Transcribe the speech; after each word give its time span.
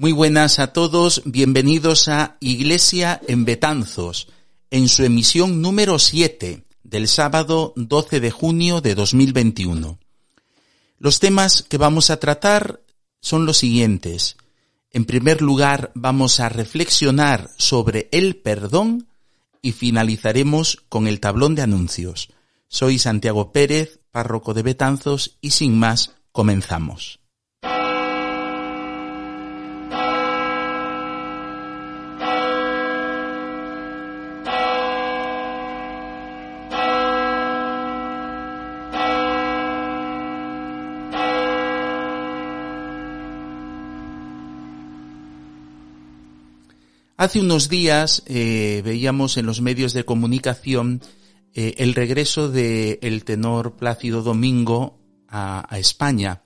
Muy 0.00 0.12
buenas 0.12 0.58
a 0.60 0.72
todos, 0.72 1.20
bienvenidos 1.26 2.08
a 2.08 2.38
Iglesia 2.40 3.20
en 3.28 3.44
Betanzos, 3.44 4.28
en 4.70 4.88
su 4.88 5.04
emisión 5.04 5.60
número 5.60 5.98
7 5.98 6.64
del 6.82 7.06
sábado 7.06 7.74
12 7.76 8.18
de 8.20 8.30
junio 8.30 8.80
de 8.80 8.94
2021. 8.94 9.98
Los 10.98 11.20
temas 11.20 11.62
que 11.62 11.76
vamos 11.76 12.08
a 12.08 12.18
tratar 12.18 12.80
son 13.20 13.44
los 13.44 13.58
siguientes. 13.58 14.38
En 14.90 15.04
primer 15.04 15.42
lugar, 15.42 15.92
vamos 15.94 16.40
a 16.40 16.48
reflexionar 16.48 17.50
sobre 17.58 18.08
el 18.10 18.36
perdón 18.36 19.06
y 19.60 19.72
finalizaremos 19.72 20.82
con 20.88 21.08
el 21.08 21.20
tablón 21.20 21.54
de 21.54 21.60
anuncios. 21.60 22.30
Soy 22.68 22.98
Santiago 22.98 23.52
Pérez, 23.52 24.00
párroco 24.10 24.54
de 24.54 24.62
Betanzos, 24.62 25.36
y 25.42 25.50
sin 25.50 25.78
más, 25.78 26.12
comenzamos. 26.32 27.19
Hace 47.20 47.38
unos 47.38 47.68
días 47.68 48.22
eh, 48.24 48.80
veíamos 48.82 49.36
en 49.36 49.44
los 49.44 49.60
medios 49.60 49.92
de 49.92 50.06
comunicación 50.06 51.02
eh, 51.52 51.74
el 51.76 51.92
regreso 51.92 52.48
del 52.48 53.24
tenor 53.24 53.76
Plácido 53.76 54.22
Domingo 54.22 54.98
a, 55.28 55.68
España. 55.76 56.40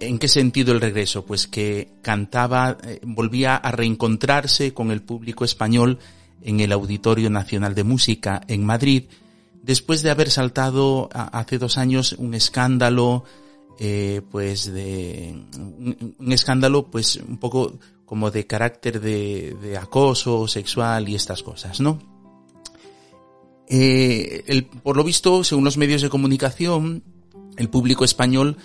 ¿En 0.00 0.18
qué 0.18 0.26
sentido 0.26 0.72
el 0.72 0.80
regreso? 0.80 1.24
Pues 1.24 1.46
que 1.46 1.92
cantaba, 2.02 2.78
eh, 2.82 2.98
volvía 3.04 3.54
a 3.54 3.70
reencontrarse 3.70 4.74
con 4.74 4.90
el 4.90 5.02
público 5.02 5.44
español 5.44 6.00
en 6.42 6.58
el 6.58 6.72
Auditorio 6.72 7.30
Nacional 7.30 7.76
de 7.76 7.84
Música 7.84 8.40
en 8.48 8.66
Madrid, 8.66 9.04
después 9.62 10.02
de 10.02 10.10
haber 10.10 10.32
saltado 10.32 11.10
hace 11.12 11.58
dos 11.58 11.78
años 11.78 12.16
un 12.18 12.34
escándalo, 12.34 13.22
pues 14.32 14.72
de 14.72 15.40
un, 15.56 16.32
escándalo, 16.32 16.90
pues 16.90 17.20
un 17.24 17.38
poco 17.38 17.78
como 18.08 18.30
de 18.30 18.46
carácter 18.46 19.00
de, 19.02 19.76
acoso 19.78 20.48
sexual 20.48 21.10
y 21.10 21.14
estas 21.14 21.42
cosas, 21.42 21.78
¿no? 21.78 21.98
Eh, 23.68 24.44
el, 24.46 24.64
por 24.64 24.96
lo 24.96 25.04
visto, 25.04 25.44
según 25.44 25.64
los 25.64 25.76
medios 25.76 26.00
de 26.00 26.08
comunicación, 26.08 27.04
el 27.58 27.68
público 27.68 28.06
español 28.06 28.56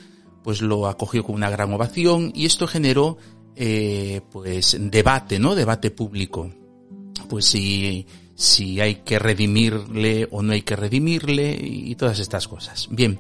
pues 0.44 0.62
lo 0.62 0.88
acogió 0.88 1.26
con 1.26 1.36
una 1.36 1.50
gran 1.50 1.74
ovación 1.74 2.32
y 2.34 2.46
esto 2.46 2.68
generó 2.68 3.18
eh, 3.58 4.22
pues 4.32 4.78
debate, 4.80 5.40
¿no? 5.40 5.56
Debate 5.56 5.92
público. 5.92 6.50
Pues 7.28 7.46
si, 7.46 8.08
si 8.36 8.80
hay 8.80 8.96
que 8.96 9.20
redimirle 9.20 10.28
o 10.32 10.42
no 10.42 10.54
hay 10.54 10.62
que 10.62 10.78
redimirle 10.78 11.60
y 11.62 11.96
todas 11.96 12.20
estas 12.20 12.48
cosas. 12.48 12.88
Bien, 12.90 13.20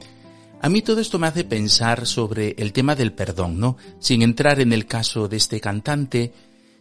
a 0.63 0.69
mí 0.69 0.81
todo 0.81 1.01
esto 1.01 1.19
me 1.19 1.27
hace 1.27 1.43
pensar 1.43 2.07
sobre 2.07 2.55
el 2.57 2.71
tema 2.71 2.95
del 2.95 3.11
perdón, 3.11 3.59
¿no? 3.59 3.75
Sin 3.99 4.21
entrar 4.21 4.61
en 4.61 4.71
el 4.71 4.85
caso 4.85 5.27
de 5.27 5.35
este 5.35 5.59
cantante, 5.59 6.31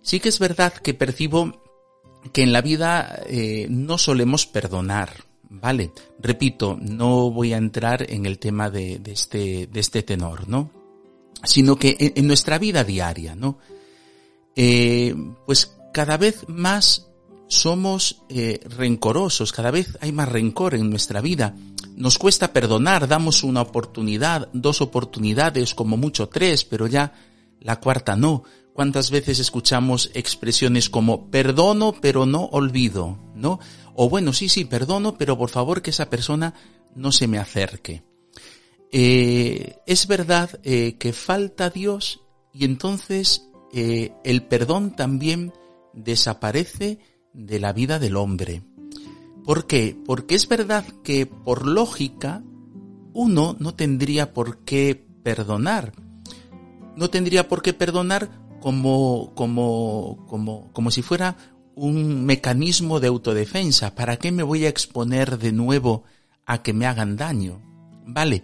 sí 0.03 0.21
que 0.21 0.29
es 0.29 0.39
verdad 0.39 0.73
que 0.73 0.95
percibo 0.95 1.65
que 2.33 2.45
en 2.45 2.53
la 2.53 2.61
vida 2.61 3.25
eh, 3.27 3.67
no 3.69 3.99
solemos 3.99 4.47
perdonar, 4.47 5.25
¿vale? 5.51 5.91
Repito, 6.21 6.79
no 6.81 7.33
voy 7.33 7.55
a 7.55 7.57
entrar 7.57 8.09
en 8.09 8.25
el 8.25 8.39
tema 8.39 8.71
de, 8.71 9.01
este, 9.05 9.69
este 9.75 10.05
tenor, 10.05 10.49
¿no? 10.49 10.71
Sino 11.43 11.75
que 11.75 11.97
en, 11.99 12.25
nuestra 12.29 12.59
vida 12.59 12.85
diaria, 12.85 13.35
¿no? 13.35 13.59
Eh, 14.55 15.13
pues 15.45 15.77
cada 15.93 16.19
vez 16.19 16.45
más 16.47 17.09
somos 17.49 18.23
eh, 18.29 18.61
rencorosos, 18.65 19.53
cada 19.53 19.73
vez 19.73 19.99
hay 20.01 20.13
más 20.13 20.29
rencor 20.29 20.77
en 20.77 20.89
nuestra 20.89 21.21
vida 21.21 21.57
nos 21.97 22.19
cuesta 22.19 22.53
perdonar, 22.53 23.09
damos 23.09 23.43
una 23.45 23.63
oportunidad, 23.63 24.49
dos 24.53 24.81
oportunidades, 24.81 25.75
como 25.75 25.97
mucho 25.97 26.29
tres, 26.29 26.65
pero 26.65 26.87
ya 26.87 27.13
la 27.61 27.81
cuarta 27.81 28.17
no. 28.17 28.45
¿Cuántas 28.73 29.11
veces 29.11 29.39
escuchamos 29.39 30.11
expresiones 30.15 30.89
como 30.89 31.31
perdono 31.31 31.95
pero 32.01 32.25
no 32.25 32.45
olvido, 32.47 33.19
¿no? 33.35 33.61
O 33.95 34.09
bueno, 34.09 34.33
sí, 34.33 34.49
sí, 34.49 34.65
perdono, 34.65 35.19
pero 35.19 35.37
por 35.37 35.51
favor 35.51 35.83
que 35.83 35.91
esa 35.91 36.09
persona 36.09 36.55
no 36.95 37.13
se 37.13 37.29
me 37.29 37.39
acerque. 37.39 38.03
Eh, 38.91 39.77
es 39.87 40.07
verdad 40.07 40.61
eh, 40.65 40.97
que 40.99 41.13
falta 41.13 41.71
Dios 41.71 42.21
y 42.53 42.65
entonces 42.65 43.49
eh, 43.73 44.13
el 44.25 44.45
perdón 44.45 44.95
también 44.97 45.53
desaparece 45.95 46.99
de 47.33 47.59
la 47.59 47.73
vida 47.73 47.99
del 47.99 48.17
hombre. 48.17 48.63
¿Por 49.45 49.67
qué? 49.67 49.97
Porque 50.07 50.35
es 50.35 50.49
verdad 50.49 50.85
que 51.03 51.27
por 51.27 51.67
lógica 51.67 52.43
uno 53.13 53.57
no 53.59 53.75
tendría 53.75 54.33
por 54.33 54.59
qué 54.59 55.05
perdonar. 55.23 55.93
No 56.97 57.11
tendría 57.11 57.49
por 57.49 57.63
qué 57.63 57.73
perdonar 57.73 58.31
como, 58.61 59.33
como, 59.35 60.25
como, 60.29 60.73
como 60.73 60.91
si 60.91 61.03
fuera 61.03 61.37
un 61.75 62.25
mecanismo 62.25 63.01
de 63.01 63.09
autodefensa. 63.09 63.95
¿Para 63.95 64.17
qué 64.17 64.31
me 64.31 64.43
voy 64.43 64.65
a 64.65 64.69
exponer 64.69 65.39
de 65.39 65.53
nuevo 65.53 66.05
a 66.47 66.63
que 66.63 66.73
me 66.73 66.87
hagan 66.87 67.17
daño? 67.17 67.61
Vale. 68.07 68.43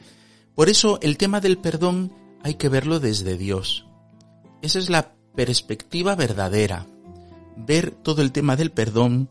Por 0.54 0.68
eso 0.68 0.98
el 1.02 1.16
tema 1.16 1.40
del 1.40 1.58
perdón 1.58 2.12
hay 2.42 2.54
que 2.54 2.68
verlo 2.68 2.98
desde 2.98 3.38
Dios. 3.38 3.86
Esa 4.62 4.80
es 4.80 4.90
la 4.90 5.12
perspectiva 5.36 6.16
verdadera. 6.16 6.86
Ver 7.56 7.92
todo 7.92 8.22
el 8.22 8.32
tema 8.32 8.56
del 8.56 8.72
perdón 8.72 9.30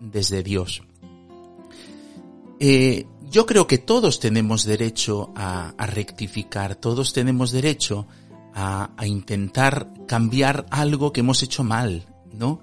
desde 0.00 0.42
Dios. 0.42 0.82
Eh, 2.66 3.04
yo 3.30 3.44
creo 3.44 3.66
que 3.66 3.76
todos 3.76 4.20
tenemos 4.20 4.64
derecho 4.64 5.34
a, 5.36 5.74
rectificar, 5.86 6.76
todos 6.76 7.12
tenemos 7.12 7.52
derecho 7.52 8.06
a, 8.54 8.88
intentar 9.04 9.90
cambiar 10.08 10.64
algo 10.70 11.12
que 11.12 11.20
hemos 11.20 11.42
hecho 11.42 11.62
mal, 11.62 12.06
¿no? 12.32 12.62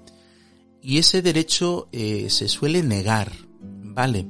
Y 0.80 0.98
ese 0.98 1.22
derecho 1.22 1.88
eh, 1.92 2.30
se 2.30 2.48
suele 2.48 2.82
negar, 2.82 3.30
¿vale? 3.60 4.26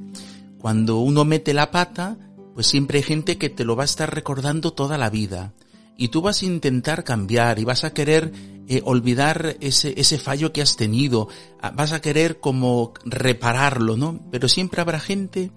Cuando 0.59 0.99
uno 0.99 1.25
mete 1.25 1.55
la 1.55 1.71
pata, 1.71 2.19
pues 2.53 2.67
siempre 2.67 2.99
hay 2.99 3.03
gente 3.03 3.39
que 3.39 3.49
te 3.49 3.65
lo 3.65 3.75
va 3.75 3.81
a 3.81 3.85
estar 3.85 4.13
recordando 4.13 4.73
toda 4.73 4.99
la 4.99 5.09
vida. 5.09 5.53
Y 5.97 6.09
tú 6.09 6.21
vas 6.21 6.43
a 6.43 6.45
intentar 6.45 7.03
cambiar 7.03 7.57
y 7.57 7.63
vas 7.63 7.83
a 7.83 7.93
querer 7.95 8.31
eh, 8.67 8.83
olvidar 8.85 9.57
ese, 9.59 9.95
ese 9.97 10.19
fallo 10.19 10.53
que 10.53 10.61
has 10.61 10.75
tenido, 10.75 11.29
vas 11.73 11.93
a 11.93 12.01
querer 12.01 12.39
como 12.39 12.93
repararlo, 13.05 13.97
¿no? 13.97 14.19
Pero 14.29 14.47
siempre 14.47 14.79
habrá 14.79 14.99
gente 14.99 15.49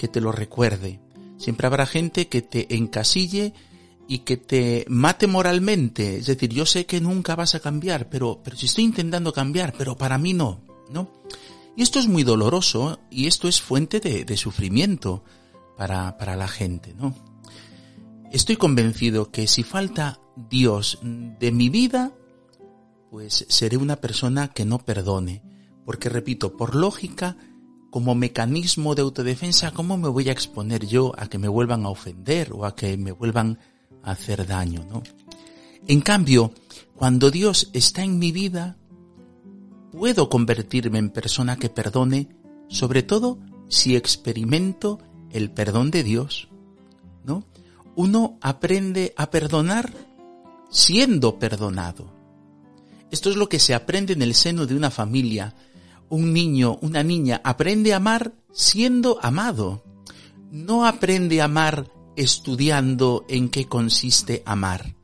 que 0.00 0.08
te 0.08 0.22
lo 0.22 0.32
recuerde, 0.32 0.98
siempre 1.36 1.66
habrá 1.66 1.84
gente 1.84 2.28
que 2.28 2.40
te 2.40 2.74
encasille 2.74 3.52
y 4.08 4.20
que 4.20 4.38
te 4.38 4.86
mate 4.88 5.26
moralmente, 5.26 6.16
es 6.16 6.24
decir, 6.24 6.48
yo 6.48 6.64
sé 6.64 6.86
que 6.86 7.02
nunca 7.02 7.36
vas 7.36 7.54
a 7.54 7.60
cambiar, 7.60 8.08
pero, 8.08 8.40
pero 8.42 8.56
si 8.56 8.64
estoy 8.64 8.84
intentando 8.84 9.34
cambiar, 9.34 9.74
pero 9.76 9.98
para 9.98 10.16
mí 10.16 10.32
no, 10.32 10.62
¿no? 10.90 11.12
Y 11.76 11.82
esto 11.82 11.98
es 11.98 12.08
muy 12.08 12.22
doloroso 12.22 12.98
y 13.10 13.26
esto 13.26 13.46
es 13.46 13.60
fuente 13.60 14.00
de, 14.00 14.24
de 14.24 14.36
sufrimiento 14.38 15.22
para, 15.76 16.16
para 16.16 16.34
la 16.34 16.48
gente, 16.48 16.94
¿no? 16.94 17.14
Estoy 18.32 18.56
convencido 18.56 19.30
que 19.30 19.46
si 19.46 19.62
falta 19.62 20.18
Dios 20.34 20.98
de 21.02 21.52
mi 21.52 21.68
vida, 21.68 22.10
pues 23.10 23.44
seré 23.50 23.76
una 23.76 23.96
persona 23.96 24.48
que 24.48 24.64
no 24.64 24.78
perdone. 24.78 25.42
Porque 25.84 26.08
repito, 26.08 26.56
por 26.56 26.74
lógica, 26.74 27.36
como 27.90 28.14
mecanismo 28.14 28.94
de 28.94 29.02
autodefensa, 29.02 29.72
¿cómo 29.72 29.96
me 29.96 30.08
voy 30.08 30.28
a 30.28 30.32
exponer 30.32 30.86
yo 30.86 31.12
a 31.18 31.28
que 31.28 31.38
me 31.38 31.48
vuelvan 31.48 31.84
a 31.84 31.90
ofender 31.90 32.52
o 32.52 32.64
a 32.64 32.74
que 32.74 32.96
me 32.96 33.12
vuelvan 33.12 33.58
a 34.02 34.12
hacer 34.12 34.46
daño, 34.46 34.86
no? 34.88 35.02
En 35.86 36.00
cambio, 36.00 36.52
cuando 36.94 37.30
Dios 37.30 37.70
está 37.72 38.02
en 38.04 38.18
mi 38.18 38.32
vida, 38.32 38.76
puedo 39.90 40.28
convertirme 40.28 40.98
en 40.98 41.10
persona 41.10 41.56
que 41.56 41.68
perdone, 41.68 42.28
sobre 42.68 43.02
todo 43.02 43.38
si 43.68 43.96
experimento 43.96 44.98
el 45.30 45.50
perdón 45.50 45.90
de 45.90 46.02
Dios, 46.02 46.48
¿no? 47.24 47.44
Uno 47.96 48.38
aprende 48.40 49.14
a 49.16 49.30
perdonar 49.30 49.92
siendo 50.70 51.38
perdonado. 51.38 52.12
Esto 53.10 53.30
es 53.30 53.36
lo 53.36 53.48
que 53.48 53.58
se 53.58 53.74
aprende 53.74 54.12
en 54.12 54.22
el 54.22 54.34
seno 54.34 54.66
de 54.66 54.76
una 54.76 54.90
familia. 54.90 55.54
Un 56.10 56.32
niño, 56.32 56.76
una 56.82 57.02
niña 57.04 57.40
aprende 57.44 57.94
a 57.94 57.96
amar 57.96 58.34
siendo 58.52 59.18
amado. 59.22 59.84
No 60.50 60.84
aprende 60.84 61.40
a 61.40 61.44
amar 61.44 61.90
estudiando 62.16 63.24
en 63.28 63.48
qué 63.48 63.66
consiste 63.66 64.42
amar. 64.44 64.96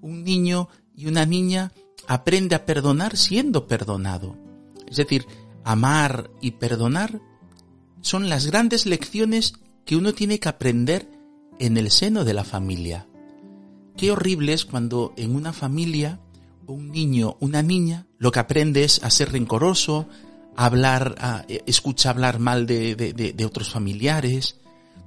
Un 0.00 0.22
niño 0.22 0.68
y 0.96 1.06
una 1.06 1.26
niña 1.26 1.72
aprende 2.06 2.54
a 2.54 2.64
perdonar 2.64 3.16
siendo 3.16 3.66
perdonado. 3.66 4.36
Es 4.88 4.96
decir, 4.96 5.26
amar 5.64 6.30
y 6.40 6.52
perdonar 6.52 7.20
son 8.00 8.28
las 8.28 8.46
grandes 8.46 8.86
lecciones 8.86 9.54
que 9.84 9.96
uno 9.96 10.14
tiene 10.14 10.38
que 10.38 10.48
aprender 10.48 11.08
en 11.58 11.76
el 11.76 11.90
seno 11.90 12.24
de 12.24 12.34
la 12.34 12.44
familia. 12.44 13.08
Qué 13.96 14.12
horrible 14.12 14.52
es 14.52 14.64
cuando 14.64 15.12
en 15.16 15.34
una 15.34 15.52
familia 15.52 16.20
un 16.66 16.90
niño, 16.90 17.36
una 17.40 17.62
niña, 17.62 18.06
lo 18.18 18.30
que 18.30 18.38
aprende 18.38 18.84
es 18.84 19.02
a 19.02 19.10
ser 19.10 19.32
rencoroso, 19.32 20.06
hablar, 20.56 21.14
a, 21.18 21.44
eh, 21.48 21.62
escucha 21.66 22.10
hablar 22.10 22.38
mal 22.38 22.66
de, 22.66 22.94
de, 22.94 23.12
de 23.12 23.44
otros 23.44 23.70
familiares. 23.70 24.56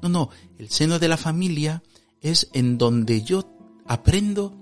No, 0.02 0.10
no, 0.10 0.30
el 0.58 0.70
seno 0.70 1.00
de 1.00 1.08
la 1.08 1.18
familia 1.18 1.84
es 2.22 2.50
en 2.54 2.78
donde 2.78 3.22
yo 3.22 3.44
aprendo 3.86 4.56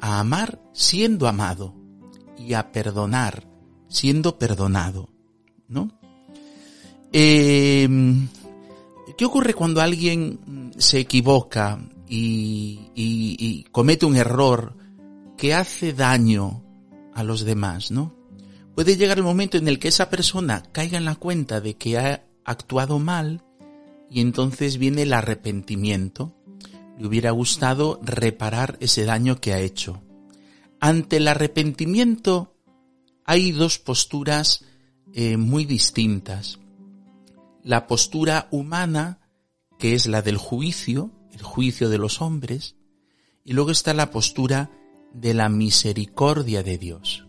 a 0.00 0.20
amar 0.20 0.60
siendo 0.72 1.26
amado 1.26 1.74
y 2.38 2.54
a 2.54 2.70
perdonar 2.70 3.48
siendo 3.88 4.38
perdonado, 4.38 5.08
¿no? 5.66 5.90
Em, 7.12 8.28
¿Qué 9.16 9.24
ocurre 9.24 9.54
cuando 9.54 9.80
alguien 9.80 10.72
se 10.76 11.00
equivoca 11.00 11.80
y, 12.08 13.64
comete 13.72 14.06
un 14.06 14.16
error 14.16 14.76
que 15.36 15.54
hace 15.54 15.92
daño 15.92 16.62
a 17.14 17.24
los 17.24 17.44
demás, 17.44 17.90
¿no? 17.90 18.14
Puede 18.78 18.96
llegar 18.96 19.18
el 19.18 19.24
momento 19.24 19.56
en 19.56 19.66
el 19.66 19.80
que 19.80 19.88
esa 19.88 20.08
persona 20.08 20.62
caiga 20.70 20.98
en 20.98 21.04
la 21.04 21.16
cuenta 21.16 21.60
de 21.60 21.74
que 21.74 21.98
ha 21.98 22.24
actuado 22.44 23.00
mal 23.00 23.42
y 24.08 24.20
entonces 24.20 24.78
viene 24.78 25.02
el 25.02 25.14
arrepentimiento. 25.14 26.32
Le 26.96 27.08
hubiera 27.08 27.32
gustado 27.32 27.98
reparar 28.04 28.76
ese 28.78 29.04
daño 29.04 29.40
que 29.40 29.52
ha 29.52 29.58
hecho. 29.58 30.00
Ante 30.78 31.16
el 31.16 31.26
arrepentimiento 31.26 32.54
hay 33.24 33.50
dos 33.50 33.80
posturas 33.80 34.64
eh, 35.12 35.36
muy 35.36 35.64
distintas. 35.64 36.60
La 37.64 37.88
postura 37.88 38.46
humana, 38.52 39.18
que 39.80 39.94
es 39.94 40.06
la 40.06 40.22
del 40.22 40.36
juicio, 40.36 41.10
el 41.32 41.42
juicio 41.42 41.88
de 41.88 41.98
los 41.98 42.22
hombres, 42.22 42.76
y 43.44 43.54
luego 43.54 43.72
está 43.72 43.92
la 43.92 44.12
postura 44.12 44.70
de 45.12 45.34
la 45.34 45.48
misericordia 45.48 46.62
de 46.62 46.78
Dios. 46.78 47.27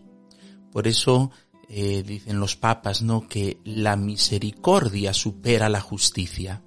Por 0.72 0.86
eso 0.86 1.30
eh, 1.68 2.02
dicen 2.06 2.40
los 2.40 2.56
papas, 2.56 3.02
¿no? 3.02 3.28
Que 3.28 3.58
la 3.64 3.96
misericordia 3.96 5.12
supera 5.14 5.68
la 5.68 5.80
justicia. 5.80 6.62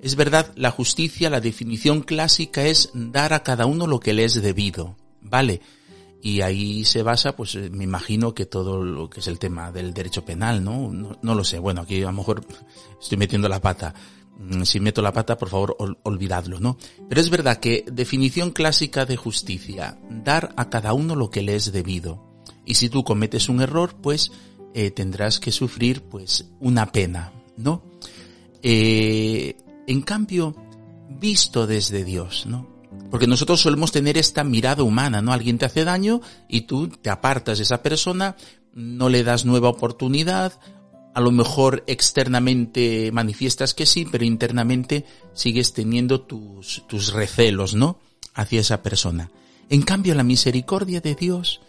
Es 0.00 0.16
verdad, 0.16 0.52
la 0.56 0.70
justicia, 0.70 1.30
la 1.30 1.40
definición 1.40 2.02
clásica 2.02 2.64
es 2.64 2.90
dar 2.94 3.32
a 3.32 3.42
cada 3.42 3.66
uno 3.66 3.86
lo 3.86 4.00
que 4.00 4.12
le 4.12 4.24
es 4.24 4.40
debido, 4.42 4.96
¿vale? 5.20 5.60
y 6.22 6.40
ahí 6.40 6.84
se 6.84 7.02
basa, 7.02 7.34
pues 7.34 7.56
eh, 7.56 7.68
me 7.70 7.82
imagino 7.82 8.32
que 8.32 8.46
todo 8.46 8.82
lo 8.84 9.10
que 9.10 9.18
es 9.18 9.26
el 9.26 9.40
tema 9.40 9.72
del 9.72 9.92
derecho 9.92 10.24
penal, 10.24 10.62
¿no? 10.62 10.88
No, 11.20 11.34
lo 11.34 11.42
sé. 11.42 11.58
Bueno, 11.58 11.80
aquí 11.80 12.00
a 12.00 12.06
lo 12.06 12.12
mejor 12.12 12.46
estoy 13.00 13.18
metiendo 13.18 13.48
la 13.48 13.60
pata. 13.60 13.92
Mm, 14.38 14.62
si 14.62 14.78
meto 14.78 15.02
la 15.02 15.12
pata, 15.12 15.36
por 15.36 15.48
favor, 15.48 15.76
olvidadlo, 16.04 16.60
¿no? 16.60 16.78
Pero 17.08 17.20
es 17.20 17.28
verdad 17.28 17.58
que 17.58 17.84
definición 17.90 18.52
clásica 18.52 19.04
de 19.04 19.16
justicia, 19.16 19.98
dar 20.08 20.54
a 20.56 20.70
cada 20.70 20.92
uno 20.92 21.16
lo 21.16 21.28
que 21.28 21.42
le 21.42 21.56
es 21.56 21.72
debido. 21.72 22.31
Y 22.64 22.74
si 22.74 22.88
tú 22.88 23.04
cometes 23.04 23.48
un 23.48 23.60
error, 23.60 23.94
pues 24.00 24.32
eh, 24.74 24.90
tendrás 24.90 25.40
que 25.40 25.52
sufrir, 25.52 26.02
pues, 26.02 26.46
una 26.60 26.92
pena, 26.92 27.32
¿no? 27.56 27.82
Eh, 28.62 29.56
en 29.86 30.02
cambio, 30.02 30.56
visto 31.08 31.66
desde 31.66 32.04
Dios, 32.04 32.46
¿no? 32.46 32.70
Porque 33.10 33.26
nosotros 33.26 33.60
solemos 33.60 33.92
tener 33.92 34.16
esta 34.16 34.44
mirada 34.44 34.82
humana, 34.82 35.20
¿no? 35.20 35.32
Alguien 35.32 35.58
te 35.58 35.66
hace 35.66 35.84
daño 35.84 36.20
y 36.48 36.62
tú 36.62 36.88
te 36.88 37.10
apartas 37.10 37.58
de 37.58 37.64
esa 37.64 37.82
persona, 37.82 38.36
no 38.72 39.08
le 39.08 39.24
das 39.24 39.44
nueva 39.44 39.68
oportunidad, 39.68 40.58
a 41.14 41.20
lo 41.20 41.30
mejor 41.30 41.84
externamente 41.86 43.10
manifiestas 43.12 43.74
que 43.74 43.84
sí, 43.84 44.06
pero 44.10 44.24
internamente 44.24 45.04
sigues 45.34 45.74
teniendo 45.74 46.22
tus, 46.22 46.84
tus 46.88 47.12
recelos, 47.12 47.74
¿no? 47.74 47.98
Hacia 48.34 48.60
esa 48.60 48.82
persona. 48.82 49.30
En 49.68 49.82
cambio, 49.82 50.14
la 50.14 50.24
misericordia 50.24 51.00
de 51.00 51.14
Dios, 51.14 51.60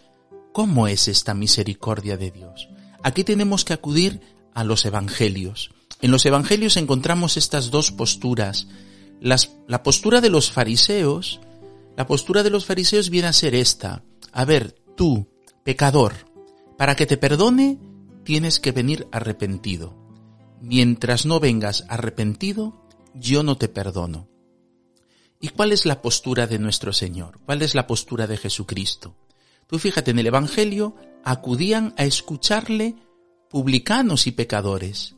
¿cómo 0.54 0.88
es 0.88 1.08
esta 1.08 1.34
misericordia 1.34 2.16
de 2.16 2.30
Dios? 2.30 2.70
Aquí 3.02 3.24
tenemos 3.24 3.66
que 3.66 3.74
acudir 3.74 4.22
a 4.54 4.64
los 4.64 4.86
evangelios. 4.86 5.72
En 6.00 6.10
los 6.10 6.24
evangelios 6.24 6.78
encontramos 6.78 7.36
estas 7.36 7.70
dos 7.70 7.92
posturas 7.92 8.66
la 9.20 9.82
postura 9.82 10.20
de 10.20 10.28
los 10.28 10.50
fariseos, 10.50 11.40
la 11.96 12.06
postura 12.06 12.42
de 12.42 12.50
los 12.50 12.66
fariseos 12.66 13.08
viene 13.08 13.28
a 13.28 13.32
ser 13.32 13.54
esta. 13.54 14.02
A 14.32 14.44
ver, 14.44 14.76
tú, 14.96 15.28
pecador, 15.64 16.12
para 16.76 16.94
que 16.94 17.06
te 17.06 17.16
perdone, 17.16 17.78
tienes 18.24 18.60
que 18.60 18.72
venir 18.72 19.06
arrepentido. 19.12 19.96
Mientras 20.60 21.24
no 21.24 21.40
vengas 21.40 21.84
arrepentido, 21.88 22.86
yo 23.14 23.42
no 23.42 23.56
te 23.56 23.68
perdono. 23.68 24.28
¿Y 25.40 25.48
cuál 25.48 25.72
es 25.72 25.86
la 25.86 26.02
postura 26.02 26.46
de 26.46 26.58
nuestro 26.58 26.92
Señor? 26.92 27.40
¿Cuál 27.44 27.62
es 27.62 27.74
la 27.74 27.86
postura 27.86 28.26
de 28.26 28.36
Jesucristo? 28.36 29.14
Tú 29.66 29.78
fíjate, 29.78 30.10
en 30.10 30.18
el 30.18 30.26
Evangelio 30.26 30.96
acudían 31.24 31.94
a 31.96 32.04
escucharle 32.04 32.96
publicanos 33.48 34.26
y 34.26 34.32
pecadores 34.32 35.14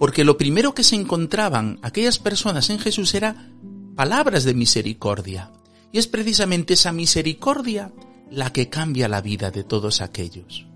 porque 0.00 0.24
lo 0.24 0.38
primero 0.38 0.72
que 0.72 0.82
se 0.82 0.96
encontraban 0.96 1.78
aquellas 1.82 2.18
personas 2.18 2.70
en 2.70 2.78
Jesús 2.78 3.12
era 3.12 3.50
palabras 3.94 4.44
de 4.44 4.54
misericordia. 4.54 5.52
Y 5.92 5.98
es 5.98 6.06
precisamente 6.06 6.72
esa 6.72 6.90
misericordia 6.90 7.92
la 8.30 8.50
que 8.50 8.70
cambia 8.70 9.08
la 9.08 9.20
vida 9.20 9.50
de 9.50 9.62
todos 9.62 10.00
aquellos. 10.00 10.66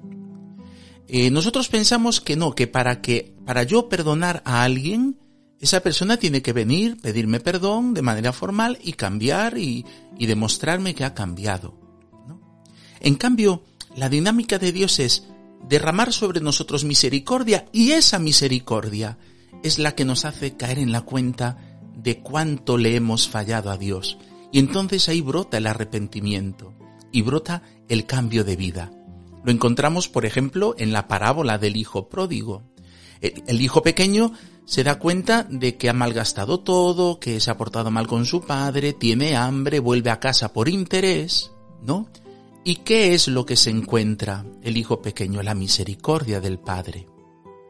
Eh, 1.09 1.31
nosotros 1.31 1.71
pensamos 1.71 2.21
que 2.21 2.37
no, 2.37 2.55
que 2.55 2.67
para 2.67 3.01
que, 3.01 3.35
para 3.47 3.63
yo 3.63 3.89
perdonar 3.89 4.43
a 4.45 4.63
alguien, 4.63 5.19
esa 5.59 5.81
persona 5.81 6.19
tiene 6.19 6.43
que 6.43 6.53
venir, 6.53 7.01
pedirme 7.01 7.41
perdón 7.41 7.95
de 7.95 8.03
manera 8.03 8.31
formal 8.31 8.79
y 8.83 8.93
cambiar 8.93 9.57
y, 9.57 9.87
y 10.19 10.27
demostrarme 10.27 10.95
que 10.95 11.05
ha 11.05 11.15
cambiado. 11.15 11.84
En 13.05 13.17
cambio, 13.17 13.63
la 13.95 14.09
dinámica 14.09 14.59
de 14.59 14.73
Dios 14.73 14.99
es, 14.99 15.25
derramar 15.69 16.15
sobre 16.15 16.41
nosotros 16.41 16.85
misericordia 16.85 17.67
y 17.71 17.93
esa 17.93 18.19
misericordia 18.19 19.19
es 19.63 19.79
la 19.79 19.95
que 19.95 20.07
nos 20.07 20.25
hace 20.25 20.57
caer 20.57 20.79
en 20.79 20.91
la 20.91 21.03
cuenta 21.03 21.59
de 21.95 22.21
cuánto 22.21 22.79
le 22.79 22.97
hemos 22.97 23.29
fallado 23.29 23.71
a 23.71 23.77
Dios. 23.77 24.17
Y 24.53 24.59
entonces 24.59 25.11
ahí 25.11 25.21
brota 25.21 25.59
el 25.59 25.67
arrepentimiento 25.67 26.73
y 27.13 27.21
brota 27.21 27.63
el 27.91 28.07
cambio 28.07 28.43
de 28.43 28.57
vida. 28.57 28.91
Lo 29.45 29.53
encontramos, 29.53 30.09
por 30.09 30.25
ejemplo, 30.25 30.75
en 30.79 30.95
la 30.95 31.07
parábola 31.07 31.59
del 31.59 31.77
hijo 31.77 32.09
pródigo. 32.09 32.63
El, 33.21 33.61
hijo 33.61 33.83
pequeño 33.83 34.33
se 34.65 34.83
da 34.83 34.99
cuenta 34.99 35.47
de 35.51 35.77
que 35.77 35.91
ha 35.91 35.93
malgastado 35.93 36.61
todo, 36.61 37.21
que 37.21 37.39
se 37.41 37.51
ha 37.51 37.59
portado 37.59 37.91
mal 37.91 38.07
con 38.07 38.25
su 38.25 38.41
padre, 38.41 38.95
tiene 38.95 39.37
hambre, 39.37 39.79
vuelve 39.79 40.09
a 40.09 40.21
casa 40.21 40.55
por 40.55 40.71
interés, 40.71 41.53
¿no? 41.83 42.09
¿Y 42.67 42.77
qué 42.77 43.13
es 43.13 43.29
lo 43.29 43.45
que 43.45 43.57
se 43.57 43.69
encuentra 43.69 44.47
el 44.63 44.79
hijo 44.79 45.03
pequeño? 45.03 45.43
La 45.43 45.55
misericordia 45.55 46.41
del 46.41 46.59
Padre. 46.59 47.07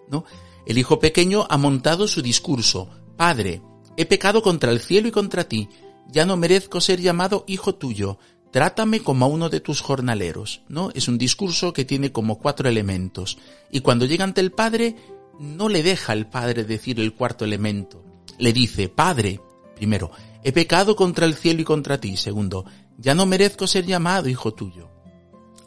¿No? 0.09 0.25
El 0.67 0.79
hijo 0.79 1.01
pequeño 1.01 1.47
ha 1.51 1.57
montado 1.59 2.07
su 2.07 2.23
discurso. 2.23 2.89
Padre, 3.17 3.61
he 3.97 4.07
pecado 4.07 4.41
contra 4.41 4.71
el 4.71 4.79
cielo 4.79 5.09
y 5.09 5.11
contra 5.11 5.49
ti. 5.49 5.69
Ya 6.09 6.25
no 6.25 6.37
merezco 6.37 6.81
ser 6.81 7.01
llamado 7.01 7.45
hijo 7.49 7.75
tuyo. 7.75 8.19
Trátame 8.53 9.01
como 9.01 9.25
a 9.25 9.29
uno 9.29 9.49
de 9.49 9.59
tus 9.59 9.81
jornaleros. 9.81 10.63
¿No? 10.69 10.91
Es 10.95 11.09
un 11.09 11.19
discurso 11.19 11.73
que 11.73 11.85
tiene 11.85 12.13
como 12.13 12.39
cuatro 12.39 12.69
elementos. 12.69 13.39
Y 13.73 13.81
cuando 13.81 14.07
llega 14.07 14.23
ante 14.23 14.43
el 14.43 14.53
Padre, 14.53 14.95
no 15.41 15.69
le 15.69 15.83
deja 15.83 16.13
el 16.13 16.27
Padre 16.27 16.63
decir 16.63 17.01
el 17.01 17.15
cuarto 17.15 17.45
elemento. 17.45 18.05
Le 18.39 18.53
dice, 18.53 18.89
Padre, 18.89 19.41
primero, 19.75 20.13
he 20.45 20.53
pecado 20.53 20.95
contra 20.95 21.27
el 21.27 21.35
cielo 21.35 21.63
y 21.63 21.65
contra 21.65 21.99
ti. 21.99 22.17
Segundo, 22.17 22.65
ya 22.99 23.15
no 23.15 23.27
merezco 23.27 23.67
ser 23.67 23.87
llamado 23.87 24.29
hijo 24.29 24.55
tuyo. 24.55 24.91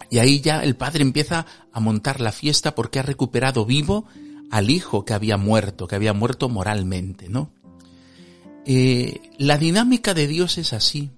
Y 0.09 0.19
ahí 0.19 0.39
ya 0.41 0.63
el 0.63 0.75
padre 0.75 1.01
empieza 1.01 1.45
a 1.71 1.79
montar 1.79 2.21
la 2.21 2.31
fiesta 2.31 2.75
porque 2.75 2.99
ha 2.99 3.03
recuperado 3.03 3.65
vivo 3.65 4.05
al 4.51 4.69
hijo 4.69 5.03
que 5.03 5.13
había 5.13 5.37
muerto, 5.37 5.87
que 5.87 5.95
había 5.95 6.13
muerto 6.13 6.49
moralmente, 6.49 7.27
¿no? 7.29 7.51
Eh, 8.65 9.21
la 9.37 9.57
dinámica 9.57 10.13
de 10.13 10.27
Dios 10.27 10.57
es 10.57 10.73
así. 10.73 11.11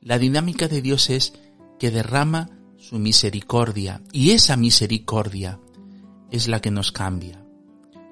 La 0.00 0.18
dinámica 0.18 0.68
de 0.68 0.82
Dios 0.82 1.10
es 1.10 1.32
que 1.78 1.90
derrama 1.90 2.50
su 2.76 2.98
misericordia 2.98 4.02
y 4.12 4.30
esa 4.30 4.56
misericordia 4.56 5.60
es 6.30 6.48
la 6.48 6.60
que 6.60 6.70
nos 6.70 6.90
cambia. 6.90 7.44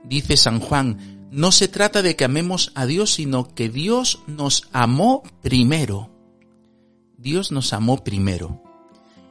Dice 0.04 0.36
San 0.36 0.60
Juan, 0.60 1.28
no 1.30 1.52
se 1.52 1.68
trata 1.68 2.02
de 2.02 2.16
que 2.16 2.24
amemos 2.24 2.72
a 2.74 2.86
Dios, 2.86 3.14
sino 3.14 3.54
que 3.54 3.68
Dios 3.68 4.20
nos 4.26 4.68
amó 4.72 5.22
primero. 5.42 6.10
Dios 7.20 7.52
nos 7.52 7.74
amó 7.74 8.02
primero. 8.02 8.62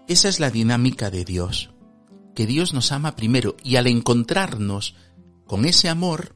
Esa 0.07 0.29
es 0.29 0.39
la 0.39 0.51
dinámica 0.51 1.09
de 1.09 1.25
Dios, 1.25 1.71
que 2.35 2.45
Dios 2.45 2.71
nos 2.71 2.91
ama 2.91 3.15
primero 3.15 3.55
y 3.63 3.77
al 3.77 3.87
encontrarnos 3.87 4.95
con 5.47 5.65
ese 5.65 5.89
amor, 5.89 6.35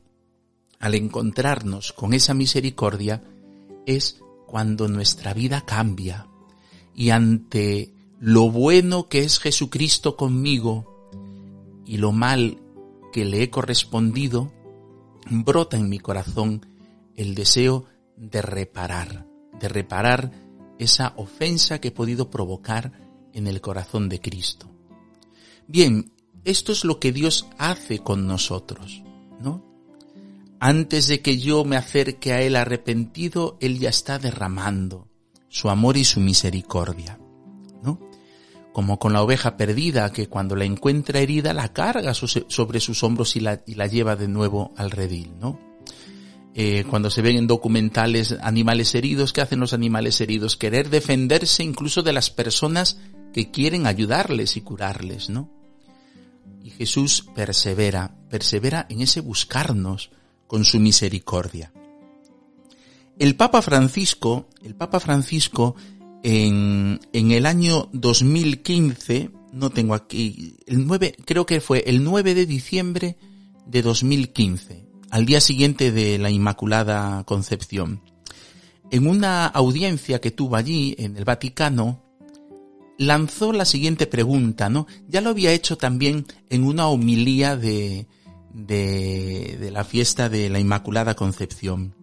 al 0.79 0.95
encontrarnos 0.95 1.93
con 1.93 2.15
esa 2.15 2.33
misericordia, 2.33 3.21
es 3.85 4.19
cuando 4.47 4.87
nuestra 4.87 5.35
vida 5.35 5.61
cambia 5.61 6.27
y 6.95 7.11
ante 7.11 7.93
lo 8.19 8.49
bueno 8.49 9.07
que 9.07 9.19
es 9.19 9.37
Jesucristo 9.37 10.17
conmigo 10.17 11.11
y 11.85 11.97
lo 11.97 12.11
mal 12.11 12.57
que 13.11 13.25
le 13.25 13.43
he 13.43 13.51
correspondido, 13.51 14.51
brota 15.29 15.77
en 15.77 15.87
mi 15.87 15.99
corazón 15.99 16.65
el 17.15 17.35
deseo 17.35 17.85
de 18.17 18.41
reparar, 18.41 19.27
de 19.59 19.69
reparar 19.69 20.42
esa 20.83 21.13
ofensa 21.17 21.79
que 21.79 21.89
he 21.89 21.91
podido 21.91 22.29
provocar 22.29 22.91
en 23.33 23.47
el 23.47 23.61
corazón 23.61 24.09
de 24.09 24.19
Cristo. 24.19 24.69
Bien, 25.67 26.11
esto 26.43 26.71
es 26.71 26.83
lo 26.83 26.99
que 26.99 27.11
Dios 27.11 27.47
hace 27.57 27.99
con 27.99 28.27
nosotros, 28.27 29.03
¿no? 29.39 29.63
Antes 30.59 31.07
de 31.07 31.21
que 31.21 31.37
yo 31.37 31.65
me 31.65 31.75
acerque 31.75 32.33
a 32.33 32.41
Él 32.41 32.55
arrepentido, 32.55 33.57
Él 33.59 33.79
ya 33.79 33.89
está 33.89 34.19
derramando 34.19 35.07
su 35.49 35.69
amor 35.69 35.97
y 35.97 36.03
su 36.03 36.19
misericordia, 36.19 37.19
¿no? 37.81 37.99
Como 38.71 38.97
con 38.97 39.13
la 39.13 39.21
oveja 39.21 39.57
perdida 39.57 40.11
que 40.11 40.27
cuando 40.27 40.55
la 40.55 40.65
encuentra 40.65 41.19
herida 41.19 41.53
la 41.53 41.73
carga 41.73 42.13
sobre 42.13 42.79
sus 42.79 43.03
hombros 43.03 43.35
y 43.35 43.39
la, 43.39 43.61
y 43.65 43.75
la 43.75 43.87
lleva 43.87 44.15
de 44.15 44.27
nuevo 44.27 44.73
al 44.77 44.91
redil, 44.91 45.33
¿no? 45.39 45.59
Eh, 46.55 46.85
cuando 46.87 47.09
se 47.09 47.23
ven 47.23 47.35
en 47.37 47.47
documentales 47.47 48.35
animales 48.41 48.93
heridos, 48.93 49.33
¿qué 49.33 49.41
hacen 49.41 49.59
los 49.59 49.73
animales 49.73 50.21
heridos? 50.21 50.55
Querer 50.55 50.89
defenderse 50.89 51.63
incluso 51.63 52.03
de 52.03 52.13
las 52.13 52.29
personas 52.29 52.99
que 53.33 53.49
quieren 53.49 53.87
ayudarles 53.87 54.55
y 54.55 54.61
curarles, 54.61 55.29
¿no? 55.29 55.49
Y 56.63 56.69
Jesús 56.69 57.25
persevera, 57.33 58.15
persevera 58.29 58.85
en 58.89 59.01
ese 59.01 59.21
buscarnos 59.21 60.11
con 60.45 60.63
su 60.63 60.79
misericordia. 60.79 61.73
El 63.17 63.35
Papa 63.35 63.61
Francisco, 63.61 64.47
el 64.63 64.75
Papa 64.75 64.99
Francisco 64.99 65.75
en, 66.21 66.99
en 67.11 67.31
el 67.31 67.47
año 67.47 67.89
2015, 67.93 69.31
no 69.51 69.71
tengo 69.71 69.95
aquí, 69.95 70.57
el 70.67 70.85
9, 70.85 71.15
creo 71.25 71.45
que 71.45 71.61
fue 71.61 71.83
el 71.87 72.03
9 72.03 72.35
de 72.35 72.45
diciembre 72.45 73.17
de 73.65 73.81
2015, 73.81 74.82
al 75.13 75.27
día 75.27 75.41
siguiente 75.41 75.91
de 75.91 76.17
la 76.17 76.31
Inmaculada 76.31 77.23
Concepción. 77.25 78.01
En 78.89 79.05
una 79.05 79.45
audiencia 79.45 80.19
que 80.19 80.31
tuvo 80.31 80.55
allí 80.55 80.95
en 80.97 81.15
el 81.17 81.23
Vaticano, 81.23 82.01
lanzó 82.97 83.53
la 83.53 83.65
siguiente 83.65 84.07
pregunta, 84.07 84.69
¿no? 84.69 84.87
Ya 85.07 85.21
lo 85.21 85.29
había 85.29 85.51
hecho 85.51 85.77
también 85.77 86.25
en 86.49 86.63
una 86.63 86.87
homilía 86.87 87.55
de, 87.55 88.07
de, 88.55 89.55
de 89.59 89.69
la 89.69 89.83
fiesta 89.83 90.29
de 90.29 90.49
la 90.49 90.59
Inmaculada 90.59 91.13
Concepción. 91.13 91.93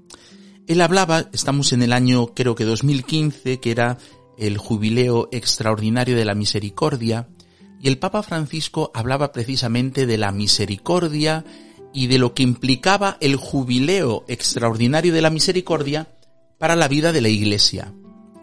Él 0.69 0.81
hablaba, 0.81 1.31
estamos 1.33 1.73
en 1.73 1.83
el 1.83 1.93
año 1.93 2.29
creo 2.29 2.55
que 2.55 2.64
2015, 2.64 3.59
que 3.59 3.73
era 3.73 3.99
el 4.38 4.57
jubileo 4.57 5.29
extraordinario 5.33 6.17
de 6.17 6.25
la 6.25 6.37
misericordia, 6.37 7.29
y 7.81 7.88
el 7.88 7.99
Papa 7.99 8.23
Francisco 8.23 8.93
hablaba 8.95 9.33
precisamente 9.33 10.07
de 10.07 10.17
la 10.17 10.31
misericordia 10.31 11.45
y 11.92 12.06
de 12.06 12.18
lo 12.18 12.35
que 12.35 12.42
implicaba 12.42 13.16
el 13.20 13.37
jubileo 13.37 14.25
extraordinario 14.28 15.12
de 15.12 15.23
la 15.23 15.30
misericordia 15.30 16.09
para 16.59 16.76
la 16.76 16.88
vida 16.88 17.12
de 17.12 17.20
la 17.20 17.28
Iglesia. 17.28 17.92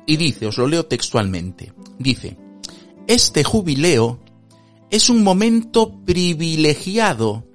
Y 0.05 0.17
dice, 0.17 0.47
os 0.47 0.57
lo 0.57 0.67
leo 0.67 0.85
textualmente, 0.85 1.73
dice, 1.99 2.37
este 3.07 3.43
jubileo 3.43 4.19
es 4.89 5.09
un 5.09 5.23
momento 5.23 5.99
privilegiado 6.05 7.45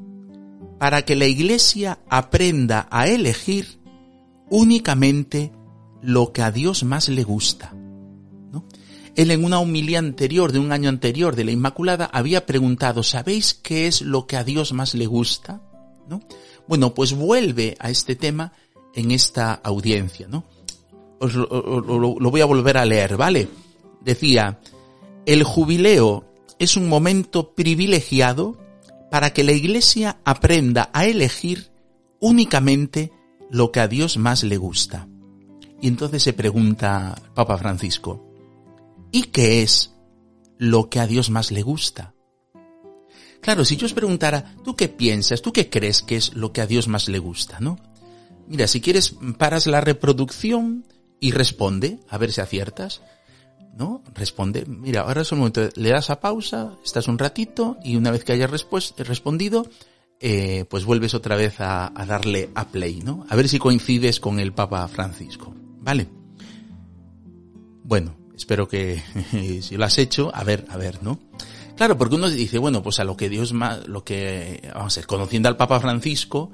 para 0.79 1.05
que 1.05 1.17
la 1.17 1.27
Iglesia 1.27 1.99
aprenda 2.09 2.89
a 2.91 3.07
elegir 3.07 3.79
únicamente 4.51 5.53
lo 6.03 6.33
que 6.33 6.43
a 6.43 6.51
Dios 6.51 6.85
más 6.85 7.09
le 7.09 7.23
gusta. 7.23 7.75
Él 9.15 9.31
en 9.31 9.45
una 9.45 9.59
humilía 9.59 9.99
anterior, 9.99 10.53
de 10.53 10.59
un 10.59 10.73
año 10.73 10.89
anterior, 10.89 11.37
de 11.37 11.45
la 11.45 11.53
Inmaculada, 11.53 12.07
había 12.07 12.47
preguntado, 12.47 13.03
¿sabéis 13.03 13.55
qué 13.55 13.87
es 13.87 14.01
lo 14.01 14.27
que 14.27 14.37
a 14.37 14.45
Dios 14.45 14.73
más 14.73 14.95
le 14.95 15.07
gusta? 15.07 15.61
¿No? 16.09 16.21
Bueno, 16.67 16.95
pues 16.95 17.13
vuelve 17.13 17.77
a 17.79 17.91
este 17.91 18.17
tema 18.17 18.53
en 18.95 19.11
esta 19.11 19.55
audiencia, 19.55 20.29
¿no? 20.29 20.45
Os 21.19 21.35
lo, 21.35 21.47
lo 22.19 22.31
voy 22.31 22.41
a 22.41 22.47
volver 22.47 22.77
a 22.79 22.85
leer, 22.85 23.17
¿vale? 23.17 23.49
Decía, 24.01 24.61
el 25.27 25.45
jubileo 25.45 26.25
es 26.59 26.77
un 26.77 26.89
momento 26.89 27.55
privilegiado 27.55 28.57
para 29.11 29.33
que 29.33 29.45
la 29.45 29.53
Iglesia 29.53 30.19
aprenda 30.25 30.91
a 30.93 31.07
elegir 31.07 31.71
únicamente 32.21 33.13
lo 33.51 33.71
que 33.71 33.81
a 33.81 33.89
Dios 33.89 34.17
más 34.17 34.43
le 34.43 34.57
gusta. 34.57 35.07
Y 35.81 35.89
entonces 35.89 36.23
se 36.23 36.33
pregunta 36.33 37.21
Papa 37.35 37.59
Francisco, 37.59 38.25
¿y 39.11 39.25
qué 39.25 39.63
es 39.63 39.95
lo 40.57 40.89
que 40.89 41.01
a 41.01 41.07
Dios 41.07 41.29
más 41.29 41.51
le 41.51 41.63
gusta? 41.63 42.12
Claro, 43.43 43.65
si 43.65 43.77
yo 43.77 43.87
os 43.87 43.93
preguntara, 43.93 44.55
¿tú 44.65 44.77
qué 44.77 44.89
piensas? 44.89 45.43
¿Tú 45.43 45.53
qué 45.53 45.69
crees 45.69 46.03
que 46.03 46.15
es 46.15 46.35
lo 46.35 46.53
que 46.53 46.61
a 46.61 46.67
Dios 46.67 46.87
más 46.87 47.09
le 47.09 47.19
gusta, 47.19 47.59
no? 47.59 47.77
Mira, 48.47 48.69
si 48.69 48.81
quieres, 48.81 49.17
paras 49.37 49.67
la 49.67 49.81
reproducción 49.81 50.87
y 51.19 51.33
responde, 51.33 51.99
a 52.09 52.19
ver 52.19 52.33
si 52.33 52.41
aciertas. 52.41 53.03
¿No? 53.75 54.03
Responde, 54.15 54.67
mira, 54.67 55.01
ahora 55.01 55.23
es 55.23 55.33
un 55.33 55.39
momento, 55.39 55.67
le 55.77 55.89
das 55.89 56.11
a 56.11 56.21
pausa, 56.21 56.77
estás 56.85 57.09
un 57.09 57.19
ratito 57.19 57.79
y 57.83 57.97
una 57.97 58.11
vez 58.11 58.23
que 58.23 58.35
hayas 58.35 58.51
respondido, 58.51 59.67
eh, 60.21 60.67
pues 60.69 60.85
vuelves 60.85 61.15
otra 61.15 61.37
vez 61.37 61.59
a, 61.59 61.87
a, 61.87 62.05
darle 62.05 62.51
a 62.55 62.69
play, 62.69 63.01
¿no? 63.01 63.25
A 63.31 63.35
ver 63.35 63.49
si 63.49 63.59
coincides 63.59 64.21
con 64.21 64.41
el 64.41 64.53
Papa 64.53 64.87
Francisco, 64.89 65.55
¿vale? 65.81 66.07
Bueno, 67.83 68.15
espero 68.37 68.69
que 68.69 69.03
si 69.63 69.77
lo 69.79 69.87
has 69.87 69.97
hecho, 69.97 70.31
a 70.35 70.45
ver, 70.45 70.67
a 70.69 70.77
ver, 70.77 71.03
¿no? 71.03 71.19
Claro, 71.77 71.97
porque 71.99 72.15
uno 72.15 72.29
dice, 72.29 72.59
bueno, 72.59 72.83
pues 72.83 73.01
a 73.01 73.05
lo 73.05 73.17
que 73.17 73.29
Dios 73.29 73.53
más, 73.53 73.87
lo 73.89 74.05
que, 74.05 74.71
vamos 74.75 74.97
a 74.97 75.01
ver, 75.01 75.07
conociendo 75.07 75.49
al 75.49 75.57
Papa 75.57 75.81
Francisco, 75.81 76.51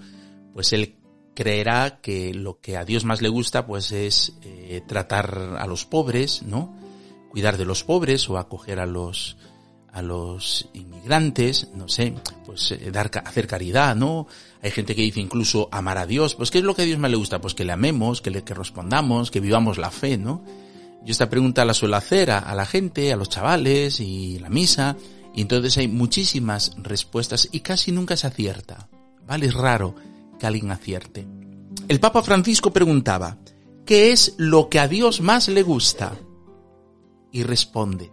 pues 0.54 0.72
él 0.72 0.96
creerá 1.34 2.00
que 2.00 2.34
lo 2.34 2.60
que 2.60 2.76
a 2.76 2.84
Dios 2.84 3.04
más 3.04 3.22
le 3.22 3.28
gusta, 3.28 3.66
pues 3.66 3.92
es 3.92 4.32
eh, 4.42 4.82
tratar 4.86 5.56
a 5.58 5.66
los 5.66 5.84
pobres, 5.86 6.42
¿no? 6.42 6.74
Cuidar 7.30 7.56
de 7.56 7.64
los 7.64 7.84
pobres 7.84 8.28
o 8.28 8.38
acoger 8.38 8.80
a 8.80 8.86
los, 8.86 9.36
a 9.92 10.02
los 10.02 10.68
inmigrantes, 10.72 11.68
no 11.74 11.88
sé, 11.88 12.14
pues 12.44 12.72
eh, 12.72 12.90
dar, 12.90 13.10
hacer 13.24 13.46
caridad, 13.46 13.94
¿no? 13.94 14.26
Hay 14.62 14.70
gente 14.70 14.96
que 14.96 15.02
dice 15.02 15.20
incluso 15.20 15.68
amar 15.70 15.98
a 15.98 16.06
Dios, 16.06 16.34
pues 16.34 16.50
¿qué 16.50 16.58
es 16.58 16.64
lo 16.64 16.74
que 16.74 16.82
a 16.82 16.86
Dios 16.86 16.98
más 16.98 17.10
le 17.10 17.16
gusta? 17.16 17.40
Pues 17.40 17.54
que 17.54 17.64
le 17.64 17.72
amemos, 17.72 18.20
que 18.20 18.30
le 18.30 18.42
que 18.42 18.54
respondamos, 18.54 19.30
que 19.30 19.40
vivamos 19.40 19.78
la 19.78 19.90
fe, 19.90 20.18
¿no? 20.18 20.42
Yo 21.04 21.12
esta 21.12 21.30
pregunta 21.30 21.64
la 21.64 21.74
suelo 21.74 21.96
hacer 21.96 22.30
a, 22.30 22.54
la 22.54 22.66
gente, 22.66 23.12
a 23.12 23.16
los 23.16 23.28
chavales 23.28 24.00
y 24.00 24.38
la 24.38 24.50
misa, 24.50 24.96
y 25.34 25.42
entonces 25.42 25.78
hay 25.78 25.88
muchísimas 25.88 26.72
respuestas 26.78 27.48
y 27.52 27.60
casi 27.60 27.92
nunca 27.92 28.16
se 28.16 28.26
acierta. 28.26 28.88
¿Vale? 29.26 29.46
Es 29.46 29.54
raro 29.54 29.94
que 30.38 30.46
alguien 30.46 30.70
acierte. 30.70 31.26
El 31.86 32.00
Papa 32.00 32.22
Francisco 32.22 32.72
preguntaba, 32.72 33.38
¿qué 33.86 34.12
es 34.12 34.34
lo 34.38 34.68
que 34.68 34.80
a 34.80 34.88
Dios 34.88 35.20
más 35.20 35.48
le 35.48 35.62
gusta? 35.62 36.12
Y 37.30 37.42
responde, 37.42 38.10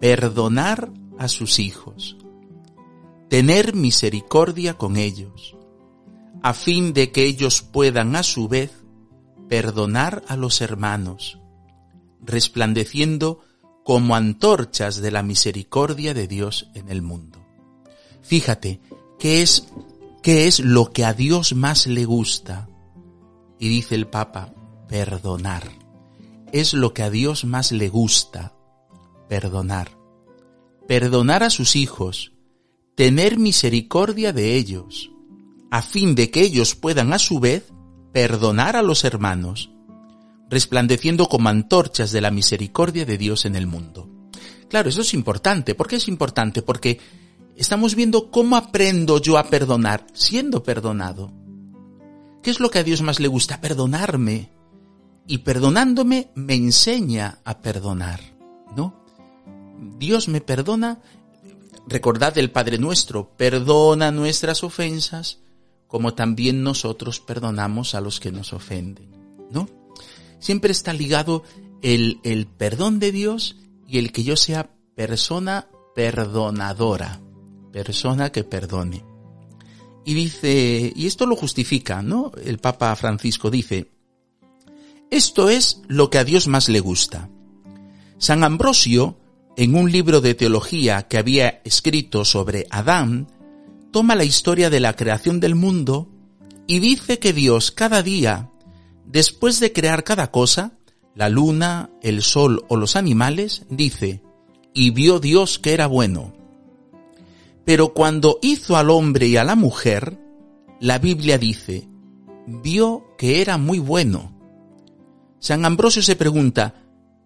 perdonar 0.00 0.90
a 1.18 1.28
sus 1.28 1.58
hijos, 1.58 2.16
tener 3.28 3.74
misericordia 3.74 4.74
con 4.74 4.96
ellos, 4.96 5.56
a 6.42 6.54
fin 6.54 6.92
de 6.92 7.12
que 7.12 7.24
ellos 7.24 7.62
puedan 7.62 8.16
a 8.16 8.22
su 8.22 8.48
vez 8.48 8.81
perdonar 9.52 10.24
a 10.28 10.36
los 10.36 10.62
hermanos, 10.62 11.38
resplandeciendo 12.22 13.40
como 13.84 14.16
antorchas 14.16 14.96
de 15.02 15.10
la 15.10 15.22
misericordia 15.22 16.14
de 16.14 16.26
Dios 16.26 16.70
en 16.72 16.88
el 16.88 17.02
mundo. 17.02 17.38
Fíjate, 18.22 18.80
¿qué 19.18 19.42
es, 19.42 19.68
qué 20.22 20.46
es 20.46 20.60
lo 20.60 20.90
que 20.90 21.04
a 21.04 21.12
Dios 21.12 21.54
más 21.54 21.86
le 21.86 22.06
gusta? 22.06 22.66
Y 23.58 23.68
dice 23.68 23.94
el 23.94 24.06
Papa, 24.06 24.54
perdonar. 24.88 25.70
Es 26.50 26.72
lo 26.72 26.94
que 26.94 27.02
a 27.02 27.10
Dios 27.10 27.44
más 27.44 27.72
le 27.72 27.90
gusta, 27.90 28.54
perdonar. 29.28 29.90
Perdonar 30.88 31.42
a 31.42 31.50
sus 31.50 31.76
hijos, 31.76 32.32
tener 32.94 33.38
misericordia 33.38 34.32
de 34.32 34.56
ellos, 34.56 35.10
a 35.70 35.82
fin 35.82 36.14
de 36.14 36.30
que 36.30 36.40
ellos 36.40 36.74
puedan 36.74 37.12
a 37.12 37.18
su 37.18 37.38
vez 37.38 37.70
perdonar 38.12 38.76
a 38.76 38.82
los 38.82 39.04
hermanos 39.04 39.70
resplandeciendo 40.52 41.30
como 41.30 41.48
antorchas 41.48 42.12
de 42.12 42.20
la 42.20 42.30
misericordia 42.30 43.06
de 43.06 43.16
Dios 43.16 43.46
en 43.46 43.56
el 43.56 43.66
mundo. 43.66 44.06
Claro, 44.68 44.90
eso 44.90 45.00
es 45.00 45.14
importante. 45.14 45.74
¿Por 45.74 45.88
qué 45.88 45.96
es 45.96 46.08
importante? 46.08 46.60
Porque 46.60 47.00
estamos 47.56 47.94
viendo 47.94 48.30
cómo 48.30 48.56
aprendo 48.56 49.18
yo 49.18 49.38
a 49.38 49.44
perdonar 49.44 50.06
siendo 50.12 50.62
perdonado. 50.62 51.32
¿Qué 52.42 52.50
es 52.50 52.60
lo 52.60 52.70
que 52.70 52.80
a 52.80 52.84
Dios 52.84 53.00
más 53.00 53.18
le 53.18 53.28
gusta? 53.28 53.62
Perdonarme. 53.62 54.50
Y 55.26 55.38
perdonándome 55.38 56.32
me 56.34 56.54
enseña 56.54 57.38
a 57.44 57.60
perdonar, 57.62 58.20
¿no? 58.76 59.02
Dios 59.98 60.28
me 60.28 60.42
perdona. 60.42 61.00
Recordad 61.86 62.36
el 62.36 62.50
Padre 62.50 62.76
nuestro, 62.76 63.30
perdona 63.38 64.10
nuestras 64.10 64.62
ofensas, 64.64 65.38
como 65.92 66.14
también 66.14 66.64
nosotros 66.64 67.20
perdonamos 67.20 67.94
a 67.94 68.00
los 68.00 68.18
que 68.18 68.32
nos 68.32 68.52
ofenden, 68.52 69.08
¿no? 69.52 69.68
siempre 70.42 70.72
está 70.72 70.92
ligado 70.92 71.44
el, 71.82 72.20
el 72.24 72.46
perdón 72.46 72.98
de 72.98 73.12
Dios 73.12 73.56
y 73.86 73.98
el 73.98 74.12
que 74.12 74.24
yo 74.24 74.36
sea 74.36 74.74
persona 74.94 75.68
perdonadora, 75.94 77.20
persona 77.72 78.30
que 78.30 78.44
perdone. 78.44 79.04
Y 80.04 80.14
dice, 80.14 80.92
y 80.94 81.06
esto 81.06 81.26
lo 81.26 81.36
justifica, 81.36 82.02
¿no? 82.02 82.32
El 82.44 82.58
Papa 82.58 82.94
Francisco 82.96 83.50
dice, 83.50 83.92
esto 85.10 85.48
es 85.48 85.82
lo 85.86 86.10
que 86.10 86.18
a 86.18 86.24
Dios 86.24 86.48
más 86.48 86.68
le 86.68 86.80
gusta. 86.80 87.30
San 88.18 88.42
Ambrosio, 88.42 89.16
en 89.56 89.76
un 89.76 89.92
libro 89.92 90.20
de 90.20 90.34
teología 90.34 91.06
que 91.06 91.18
había 91.18 91.60
escrito 91.64 92.24
sobre 92.24 92.66
Adán, 92.70 93.28
toma 93.92 94.14
la 94.16 94.24
historia 94.24 94.70
de 94.70 94.80
la 94.80 94.96
creación 94.96 95.38
del 95.38 95.54
mundo 95.54 96.08
y 96.66 96.80
dice 96.80 97.18
que 97.18 97.32
Dios 97.32 97.70
cada 97.70 98.02
día, 98.02 98.50
después 99.06 99.60
de 99.60 99.72
crear 99.72 100.02
cada 100.02 100.30
cosa, 100.30 100.72
la 101.14 101.28
luna, 101.28 101.90
el 102.02 102.22
sol 102.22 102.64
o 102.68 102.76
los 102.76 102.96
animales, 102.96 103.66
dice, 103.68 104.22
y 104.72 104.90
vio 104.90 105.20
Dios 105.20 105.58
que 105.58 105.74
era 105.74 105.86
bueno. 105.86 106.32
Pero 107.64 107.92
cuando 107.92 108.38
hizo 108.42 108.76
al 108.76 108.90
hombre 108.90 109.28
y 109.28 109.36
a 109.36 109.44
la 109.44 109.54
mujer, 109.54 110.18
la 110.80 110.98
Biblia 110.98 111.36
dice, 111.36 111.86
vio 112.46 113.04
que 113.18 113.42
era 113.42 113.58
muy 113.58 113.78
bueno. 113.78 114.32
San 115.38 115.64
Ambrosio 115.64 116.02
se 116.02 116.16
pregunta, 116.16 116.74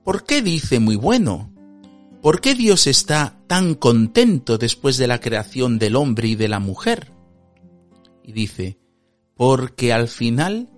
¿por 0.04 0.24
qué 0.24 0.42
dice 0.42 0.80
muy 0.80 0.96
bueno? 0.96 1.52
¿Por 2.20 2.40
qué 2.40 2.54
Dios 2.54 2.86
está 2.88 3.35
tan 3.46 3.74
contento 3.74 4.58
después 4.58 4.96
de 4.96 5.06
la 5.06 5.20
creación 5.20 5.78
del 5.78 5.96
hombre 5.96 6.28
y 6.28 6.34
de 6.34 6.48
la 6.48 6.60
mujer? 6.60 7.12
Y 8.22 8.32
dice, 8.32 8.78
porque 9.36 9.92
al 9.92 10.08
final 10.08 10.70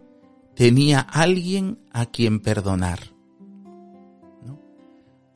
tenía 0.54 1.00
alguien 1.00 1.78
a 1.92 2.06
quien 2.06 2.40
perdonar. 2.40 2.98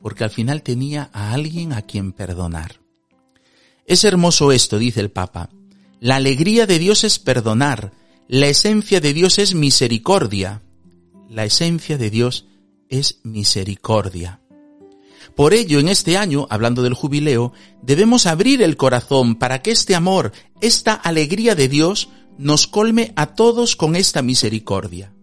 Porque 0.01 0.25
al 0.25 0.29
final 0.29 0.63
tenía 0.63 1.09
a 1.13 1.31
alguien 1.31 1.71
a 1.71 1.81
quien 1.81 2.11
perdonar. 2.11 2.81
Es 3.85 4.03
hermoso 4.03 4.51
esto, 4.51 4.77
dice 4.77 4.99
el 4.99 5.11
Papa. 5.11 5.49
La 5.99 6.17
alegría 6.17 6.67
de 6.67 6.77
Dios 6.77 7.05
es 7.05 7.19
perdonar. 7.19 7.93
La 8.27 8.47
esencia 8.47 8.99
de 8.99 9.13
Dios 9.13 9.39
es 9.39 9.55
misericordia. 9.55 10.61
La 11.29 11.45
esencia 11.45 11.97
de 11.97 12.09
Dios 12.09 12.47
es 12.89 13.21
misericordia. 13.23 14.41
Por 15.35 15.53
ello, 15.53 15.79
en 15.79 15.87
este 15.87 16.17
año, 16.17 16.47
hablando 16.49 16.83
del 16.83 16.93
jubileo, 16.93 17.53
debemos 17.81 18.27
abrir 18.27 18.61
el 18.61 18.77
corazón 18.77 19.35
para 19.35 19.61
que 19.61 19.71
este 19.71 19.95
amor, 19.95 20.31
esta 20.61 20.93
alegría 20.93 21.55
de 21.55 21.67
Dios, 21.67 22.09
nos 22.37 22.67
colme 22.67 23.13
a 23.15 23.27
todos 23.27 23.75
con 23.75 23.95
esta 23.95 24.21
misericordia. 24.21 25.13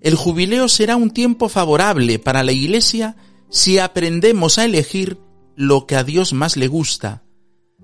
El 0.00 0.14
jubileo 0.16 0.68
será 0.68 0.96
un 0.96 1.10
tiempo 1.10 1.48
favorable 1.48 2.18
para 2.18 2.42
la 2.42 2.52
Iglesia 2.52 3.16
si 3.50 3.78
aprendemos 3.78 4.58
a 4.58 4.64
elegir 4.64 5.18
lo 5.56 5.86
que 5.86 5.96
a 5.96 6.04
Dios 6.04 6.32
más 6.32 6.56
le 6.56 6.68
gusta, 6.68 7.22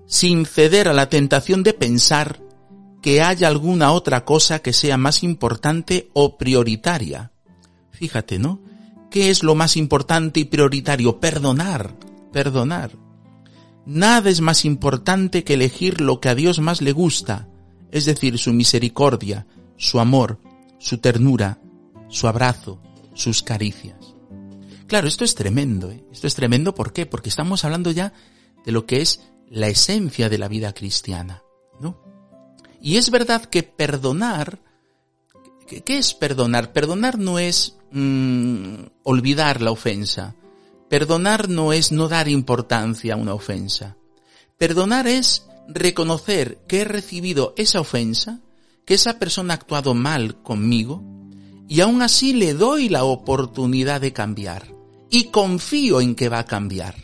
sin 0.07 0.45
ceder 0.45 0.87
a 0.87 0.93
la 0.93 1.09
tentación 1.09 1.63
de 1.63 1.73
pensar 1.73 2.41
que 3.01 3.21
haya 3.21 3.47
alguna 3.47 3.91
otra 3.91 4.25
cosa 4.25 4.59
que 4.59 4.73
sea 4.73 4.97
más 4.97 5.23
importante 5.23 6.09
o 6.13 6.37
prioritaria. 6.37 7.31
Fíjate, 7.91 8.37
¿no? 8.37 8.61
¿Qué 9.11 9.29
es 9.29 9.43
lo 9.43 9.55
más 9.55 9.75
importante 9.75 10.39
y 10.39 10.45
prioritario? 10.45 11.19
Perdonar, 11.19 11.93
perdonar. 12.31 12.97
Nada 13.85 14.29
es 14.29 14.39
más 14.39 14.63
importante 14.63 15.43
que 15.43 15.55
elegir 15.55 15.99
lo 15.99 16.21
que 16.21 16.29
a 16.29 16.35
Dios 16.35 16.59
más 16.59 16.81
le 16.81 16.93
gusta, 16.93 17.49
es 17.91 18.05
decir, 18.05 18.37
su 18.37 18.53
misericordia, 18.53 19.45
su 19.75 19.99
amor, 19.99 20.39
su 20.79 20.99
ternura, 20.99 21.59
su 22.07 22.29
abrazo, 22.29 22.81
sus 23.13 23.43
caricias. 23.43 24.15
Claro, 24.87 25.09
esto 25.09 25.25
es 25.25 25.35
tremendo, 25.35 25.91
¿eh? 25.91 26.05
esto 26.11 26.27
es 26.27 26.35
tremendo, 26.35 26.73
¿por 26.73 26.93
qué? 26.93 27.05
Porque 27.05 27.29
estamos 27.29 27.65
hablando 27.65 27.91
ya 27.91 28.13
de 28.65 28.71
lo 28.71 28.85
que 28.85 29.01
es 29.01 29.21
la 29.49 29.67
esencia 29.67 30.29
de 30.29 30.37
la 30.37 30.47
vida 30.47 30.73
cristiana, 30.73 31.43
¿no? 31.81 32.01
Y 32.81 32.95
es 32.95 33.11
verdad 33.11 33.43
que 33.43 33.63
perdonar, 33.63 34.59
¿qué 35.79 35.97
es 35.97 36.13
perdonar? 36.13 36.73
Perdonar 36.73 37.17
no 37.17 37.39
es 37.39 37.77
mm, 37.91 38.73
olvidar 39.03 39.61
la 39.61 39.71
ofensa. 39.71 40.35
Perdonar 40.89 41.47
no 41.47 41.71
es 41.71 41.93
no 41.93 42.09
dar 42.09 42.27
importancia 42.27 43.13
a 43.13 43.17
una 43.17 43.33
ofensa. 43.33 43.95
Perdonar 44.57 45.07
es 45.07 45.47
reconocer 45.69 46.59
que 46.67 46.81
he 46.81 46.83
recibido 46.83 47.53
esa 47.55 47.79
ofensa, 47.79 48.41
que 48.85 48.95
esa 48.95 49.17
persona 49.17 49.53
ha 49.53 49.57
actuado 49.57 49.93
mal 49.93 50.41
conmigo, 50.41 51.01
y 51.67 51.79
aún 51.79 52.01
así 52.01 52.33
le 52.33 52.53
doy 52.53 52.89
la 52.89 53.05
oportunidad 53.05 54.01
de 54.01 54.11
cambiar. 54.11 54.67
Y 55.09 55.25
confío 55.25 56.01
en 56.01 56.15
que 56.15 56.27
va 56.27 56.39
a 56.39 56.45
cambiar. 56.45 56.95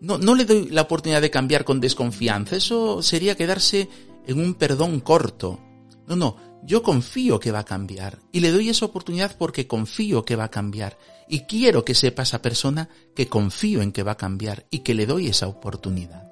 No, 0.00 0.18
no 0.18 0.34
le 0.34 0.44
doy 0.44 0.68
la 0.68 0.82
oportunidad 0.82 1.22
de 1.22 1.30
cambiar 1.30 1.64
con 1.64 1.80
desconfianza. 1.80 2.56
Eso 2.56 3.02
sería 3.02 3.36
quedarse 3.36 3.88
en 4.26 4.38
un 4.38 4.54
perdón 4.54 5.00
corto. 5.00 5.58
No, 6.06 6.16
no. 6.16 6.36
Yo 6.62 6.82
confío 6.82 7.38
que 7.38 7.52
va 7.52 7.60
a 7.60 7.64
cambiar. 7.64 8.18
Y 8.32 8.40
le 8.40 8.50
doy 8.50 8.68
esa 8.68 8.86
oportunidad 8.86 9.36
porque 9.36 9.66
confío 9.66 10.24
que 10.24 10.36
va 10.36 10.44
a 10.44 10.50
cambiar. 10.50 10.98
Y 11.28 11.40
quiero 11.40 11.84
que 11.84 11.94
sepa 11.94 12.22
esa 12.22 12.42
persona 12.42 12.88
que 13.14 13.28
confío 13.28 13.82
en 13.82 13.92
que 13.92 14.02
va 14.02 14.12
a 14.12 14.16
cambiar 14.16 14.66
y 14.70 14.80
que 14.80 14.94
le 14.94 15.06
doy 15.06 15.28
esa 15.28 15.46
oportunidad. 15.46 16.30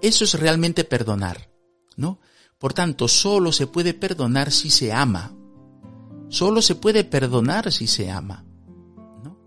Eso 0.00 0.24
es 0.24 0.38
realmente 0.38 0.84
perdonar, 0.84 1.48
¿no? 1.96 2.20
Por 2.58 2.72
tanto, 2.72 3.08
solo 3.08 3.52
se 3.52 3.66
puede 3.66 3.94
perdonar 3.94 4.50
si 4.50 4.70
se 4.70 4.92
ama. 4.92 5.34
Solo 6.28 6.62
se 6.62 6.74
puede 6.74 7.04
perdonar 7.04 7.70
si 7.72 7.86
se 7.86 8.10
ama. 8.10 8.44
¿no? 9.22 9.38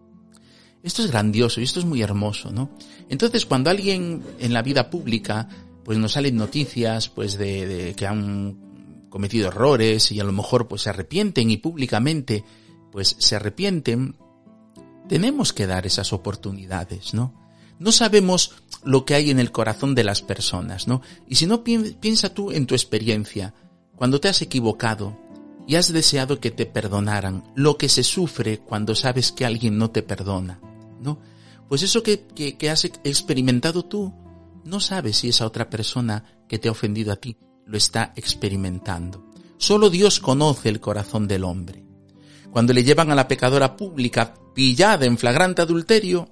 Esto 0.83 1.03
es 1.03 1.11
grandioso 1.11 1.59
y 1.59 1.63
esto 1.63 1.79
es 1.79 1.85
muy 1.85 2.01
hermoso, 2.01 2.51
¿no? 2.51 2.69
Entonces, 3.09 3.45
cuando 3.45 3.69
alguien 3.69 4.23
en 4.39 4.53
la 4.53 4.61
vida 4.61 4.89
pública, 4.89 5.47
pues 5.83 5.97
nos 5.97 6.13
salen 6.13 6.35
noticias, 6.35 7.09
pues 7.09 7.37
de, 7.37 7.65
de 7.65 7.93
que 7.93 8.07
han 8.07 8.66
cometido 9.17 9.47
errores 9.47 10.11
y 10.11 10.19
a 10.19 10.23
lo 10.23 10.31
mejor 10.31 10.67
pues 10.67 10.83
se 10.83 10.91
arrepienten 10.91 11.49
y 11.49 11.57
públicamente 11.57 12.43
pues 12.91 13.15
se 13.17 13.35
arrepienten, 13.35 14.15
tenemos 15.09 15.53
que 15.53 15.65
dar 15.65 15.87
esas 15.87 16.13
oportunidades, 16.13 17.15
¿no? 17.15 17.33
No 17.79 17.91
sabemos 17.91 18.53
lo 18.83 19.05
que 19.05 19.15
hay 19.15 19.31
en 19.31 19.39
el 19.39 19.51
corazón 19.51 19.95
de 19.95 20.03
las 20.03 20.21
personas, 20.21 20.87
¿no? 20.87 21.01
Y 21.27 21.33
si 21.33 21.47
no, 21.47 21.63
piensa 21.63 22.31
tú 22.31 22.51
en 22.51 22.67
tu 22.67 22.75
experiencia, 22.75 23.55
cuando 23.95 24.19
te 24.19 24.27
has 24.27 24.43
equivocado 24.43 25.17
y 25.67 25.77
has 25.77 25.91
deseado 25.91 26.39
que 26.39 26.51
te 26.51 26.67
perdonaran, 26.67 27.43
lo 27.55 27.75
que 27.75 27.89
se 27.89 28.03
sufre 28.03 28.59
cuando 28.59 28.93
sabes 28.93 29.31
que 29.31 29.45
alguien 29.45 29.79
no 29.79 29.89
te 29.89 30.03
perdona, 30.03 30.61
¿no? 31.01 31.17
Pues 31.67 31.81
eso 31.81 32.03
que, 32.03 32.27
que, 32.27 32.69
has 32.69 32.85
experimentado 32.85 33.83
tú, 33.83 34.13
no 34.63 34.79
sabes 34.79 35.17
si 35.17 35.29
esa 35.29 35.47
otra 35.47 35.71
persona 35.71 36.23
que 36.47 36.59
te 36.59 36.67
ha 36.67 36.71
ofendido 36.71 37.11
a 37.11 37.15
ti 37.15 37.35
lo 37.67 37.77
está 37.77 38.13
experimentando. 38.15 39.23
Solo 39.57 39.89
Dios 39.89 40.19
conoce 40.19 40.69
el 40.69 40.79
corazón 40.79 41.27
del 41.27 41.43
hombre. 41.43 41.83
Cuando 42.51 42.73
le 42.73 42.83
llevan 42.83 43.11
a 43.11 43.15
la 43.15 43.27
pecadora 43.27 43.75
pública 43.75 44.33
pillada 44.53 45.05
en 45.05 45.17
flagrante 45.17 45.61
adulterio, 45.61 46.29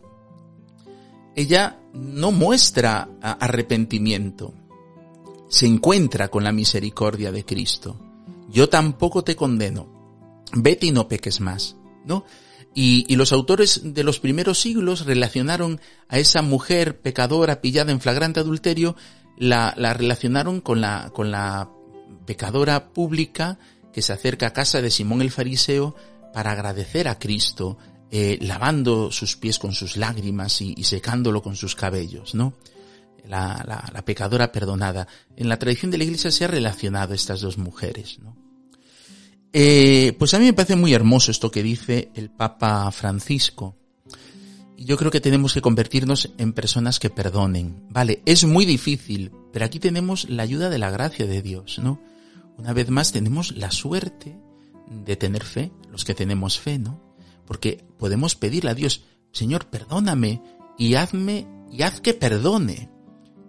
ella 1.36 1.80
no 1.93 2.32
muestra 2.32 3.10
arrepentimiento. 3.21 4.54
Se 5.50 5.65
encuentra 5.65 6.30
con 6.30 6.43
la 6.43 6.52
misericordia 6.52 7.32
de 7.32 7.45
Cristo. 7.45 8.00
Yo 8.50 8.69
tampoco 8.69 9.24
te 9.24 9.36
condeno. 9.36 9.88
Vete 10.54 10.88
y 10.88 10.91
no 10.91 11.08
peques 11.08 11.41
más, 11.41 11.76
¿no? 12.06 12.26
Y, 12.78 13.15
los 13.15 13.32
autores 13.32 13.82
de 13.84 14.04
los 14.04 14.19
primeros 14.19 14.60
siglos 14.60 15.06
relacionaron 15.06 15.80
a 16.10 16.19
esa 16.19 16.41
mujer 16.41 17.00
pecadora 17.00 17.62
pillada 17.62 17.93
en 17.93 18.02
flagrante 18.02 18.41
adulterio, 18.41 18.98
la, 19.38 19.74
la 19.78 19.93
relacionaron 19.93 20.62
con 20.62 20.82
la, 20.82 21.12
con 21.13 21.32
la 21.32 21.69
pecadora 22.26 22.89
pública 22.89 23.58
que 23.93 24.02
se 24.02 24.13
acerca 24.13 24.48
a 24.48 24.54
casa 24.54 24.82
de 24.82 24.91
Simón 24.91 25.21
el 25.21 25.32
Fariseo 25.32 25.95
para 26.34 26.52
agradecer 26.52 27.08
a 27.08 27.17
Cristo 27.17 27.78
eh, 28.12 28.38
lavando 28.41 29.12
sus 29.12 29.36
pies 29.36 29.58
con 29.58 29.74
sus 29.74 29.98
lágrimas 29.98 30.62
y, 30.62 30.84
secándolo 30.84 31.41
con 31.41 31.56
sus 31.56 31.76
cabellos, 31.76 32.36
¿no? 32.36 32.54
La, 33.28 33.89
la, 33.91 34.06
pecadora 34.06 34.52
perdonada. 34.52 35.08
En 35.36 35.50
la 35.50 35.58
tradición 35.58 35.89
de 35.89 35.98
la 35.98 36.04
iglesia 36.04 36.32
se 36.32 36.45
ha 36.45 36.48
relacionado 36.48 37.15
estas 37.15 37.41
dos 37.41 37.58
mujeres, 37.58 38.19
¿no? 38.19 38.38
Eh, 39.52 40.15
pues 40.19 40.34
a 40.34 40.39
mí 40.39 40.45
me 40.45 40.54
parece 40.54 40.76
muy 40.76 40.93
hermoso 40.93 41.32
esto 41.32 41.50
que 41.50 41.63
dice 41.63 42.12
el 42.13 42.30
Papa 42.30 42.91
Francisco. 42.91 43.76
Yo 44.77 44.97
creo 44.97 45.11
que 45.11 45.21
tenemos 45.21 45.53
que 45.53 45.61
convertirnos 45.61 46.31
en 46.38 46.53
personas 46.53 46.99
que 46.99 47.09
perdonen. 47.09 47.85
Vale, 47.89 48.21
es 48.25 48.45
muy 48.45 48.65
difícil, 48.65 49.31
pero 49.53 49.65
aquí 49.65 49.79
tenemos 49.79 50.29
la 50.29 50.43
ayuda 50.43 50.69
de 50.69 50.79
la 50.79 50.91
gracia 50.91 51.25
de 51.25 51.41
Dios, 51.41 51.79
¿no? 51.79 52.01
Una 52.57 52.73
vez 52.73 52.89
más 52.89 53.11
tenemos 53.11 53.55
la 53.55 53.71
suerte 53.71 54.38
de 54.89 55.15
tener 55.15 55.43
fe, 55.43 55.71
los 55.91 56.05
que 56.05 56.13
tenemos 56.13 56.59
fe, 56.59 56.77
¿no? 56.77 57.05
porque 57.45 57.85
podemos 57.97 58.35
pedirle 58.35 58.71
a 58.71 58.75
Dios, 58.75 59.03
Señor, 59.31 59.67
perdóname 59.67 60.41
y 60.77 60.95
hazme 60.95 61.47
y 61.71 61.83
haz 61.83 62.01
que 62.01 62.13
perdone. 62.13 62.89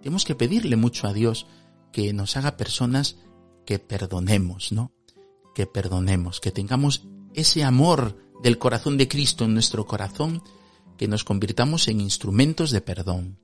Tenemos 0.01 0.25
que 0.25 0.35
pedirle 0.35 0.75
mucho 0.75 1.07
a 1.07 1.13
Dios 1.13 1.47
que 1.91 2.13
nos 2.13 2.37
haga 2.37 2.57
personas 2.57 3.17
que 3.65 3.79
perdonemos, 3.79 4.71
¿no? 4.71 4.91
Que 5.55 5.65
perdonemos, 5.65 6.39
que 6.39 6.51
tengamos 6.51 7.07
ese 7.33 7.63
amor 7.63 8.17
del 8.41 8.57
corazón 8.57 8.97
de 8.97 9.07
Cristo 9.07 9.45
en 9.45 9.53
nuestro 9.53 9.85
corazón, 9.85 10.43
que 10.97 11.07
nos 11.07 11.23
convirtamos 11.23 11.87
en 11.87 12.01
instrumentos 12.01 12.71
de 12.71 12.81
perdón. 12.81 13.37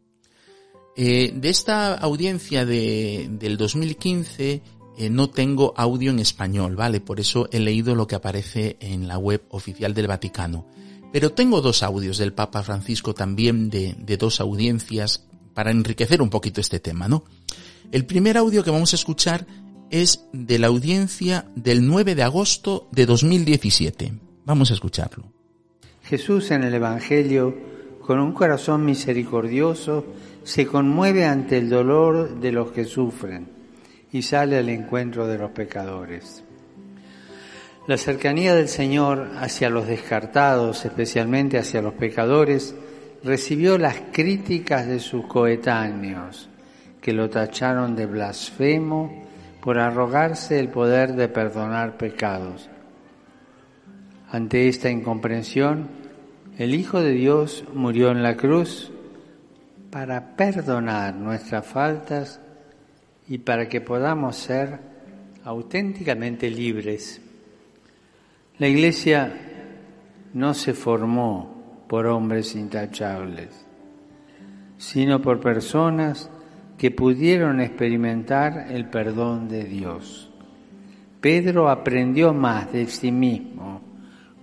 Eh, 0.96 1.34
de 1.36 1.50
esta 1.50 1.96
audiencia 1.96 2.66
de, 2.66 3.28
del 3.32 3.58
2015 3.58 4.62
eh, 4.96 5.10
no 5.10 5.30
tengo 5.30 5.74
audio 5.76 6.12
en 6.12 6.20
español, 6.20 6.76
¿vale? 6.76 7.02
Por 7.02 7.20
eso 7.20 7.48
he 7.52 7.60
leído 7.60 7.96
lo 7.96 8.06
que 8.06 8.16
aparece 8.16 8.78
en 8.80 9.08
la 9.08 9.18
web 9.18 9.44
oficial 9.50 9.94
del 9.94 10.08
Vaticano. 10.08 10.68
Pero 11.12 11.32
tengo 11.32 11.62
dos 11.62 11.84
audios 11.84 12.18
del 12.18 12.34
Papa 12.34 12.64
Francisco 12.64 13.14
también 13.14 13.70
de, 13.70 13.96
de 13.98 14.18
dos 14.18 14.40
audiencias 14.40 15.26
para 15.54 15.72
enriquecer 15.72 16.22
un 16.22 16.30
poquito 16.30 16.62
este 16.62 16.80
tema, 16.80 17.08
¿no? 17.08 17.24
El 17.92 18.06
primer 18.06 18.38
audio 18.38 18.64
que 18.64 18.72
vamos 18.72 18.94
a 18.94 18.96
escuchar 18.96 19.46
es 19.90 20.26
de 20.32 20.58
la 20.58 20.68
audiencia 20.68 21.46
del 21.56 21.86
9 21.86 22.16
de 22.16 22.24
agosto 22.24 22.88
de 22.92 23.06
2017. 23.06 24.14
Vamos 24.46 24.72
a 24.72 24.74
escucharlo. 24.74 25.33
Jesús 26.04 26.52
en 26.52 26.64
el 26.64 26.74
Evangelio, 26.74 27.56
con 28.02 28.20
un 28.20 28.34
corazón 28.34 28.86
misericordioso, 28.86 30.06
se 30.44 30.68
conmueve 30.68 31.26
ante 31.26 31.58
el 31.58 31.70
dolor 31.70 32.40
de 32.42 32.52
los 32.52 32.72
que 32.72 32.84
sufren 32.84 33.48
y 34.12 34.22
sale 34.22 34.58
al 34.58 34.70
encuentro 34.70 35.28
de 35.28 35.38
los 35.38 35.52
pecadores. 35.52 36.44
La 37.88 37.98
cercanía 37.98 38.54
del 38.54 38.68
Señor 38.68 39.32
hacia 39.38 39.70
los 39.70 39.88
descartados, 39.88 40.86
especialmente 40.86 41.58
hacia 41.58 41.82
los 41.82 41.94
pecadores, 41.94 42.76
recibió 43.24 43.78
las 43.78 43.96
críticas 44.12 44.88
de 44.88 45.00
sus 45.00 45.26
coetáneos, 45.26 46.50
que 47.02 47.14
lo 47.14 47.30
tacharon 47.30 47.96
de 47.96 48.06
blasfemo 48.06 49.24
por 49.62 49.80
arrogarse 49.80 50.60
el 50.60 50.70
poder 50.70 51.14
de 51.16 51.30
perdonar 51.30 51.98
pecados. 51.98 52.70
Ante 54.34 54.68
esta 54.68 54.90
incomprensión, 54.90 55.90
el 56.58 56.74
Hijo 56.74 57.00
de 57.00 57.12
Dios 57.12 57.66
murió 57.72 58.10
en 58.10 58.24
la 58.24 58.36
cruz 58.36 58.92
para 59.92 60.36
perdonar 60.36 61.14
nuestras 61.14 61.68
faltas 61.68 62.42
y 63.28 63.38
para 63.38 63.70
que 63.70 63.80
podamos 63.80 64.36
ser 64.36 64.80
auténticamente 65.44 66.50
libres. 66.50 67.22
La 68.58 68.68
Iglesia 68.68 69.32
no 70.34 70.56
se 70.56 70.74
formó 70.74 71.84
por 71.88 72.08
hombres 72.08 72.56
intachables, 72.56 73.68
sino 74.80 75.22
por 75.22 75.42
personas 75.42 76.32
que 76.80 76.90
pudieron 76.90 77.62
experimentar 77.62 78.66
el 78.72 78.90
perdón 78.90 79.48
de 79.48 79.66
Dios. 79.66 80.32
Pedro 81.22 81.70
aprendió 81.70 82.34
más 82.34 82.74
de 82.74 82.88
sí 82.88 83.12
mismo 83.12 83.93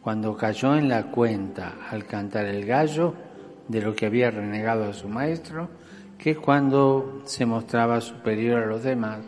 cuando 0.02 0.36
cayó 0.36 0.76
en 0.76 0.88
la 0.88 1.04
cuenta 1.10 1.74
al 1.90 2.06
cantar 2.06 2.46
el 2.46 2.64
gallo 2.64 3.14
de 3.68 3.82
lo 3.82 3.94
que 3.94 4.06
había 4.06 4.30
renegado 4.30 4.84
a 4.84 4.92
su 4.92 5.08
maestro, 5.08 5.68
que 6.18 6.36
cuando 6.36 7.22
se 7.24 7.46
mostraba 7.46 8.00
superior 8.00 8.62
a 8.62 8.66
los 8.66 8.82
demás 8.82 9.20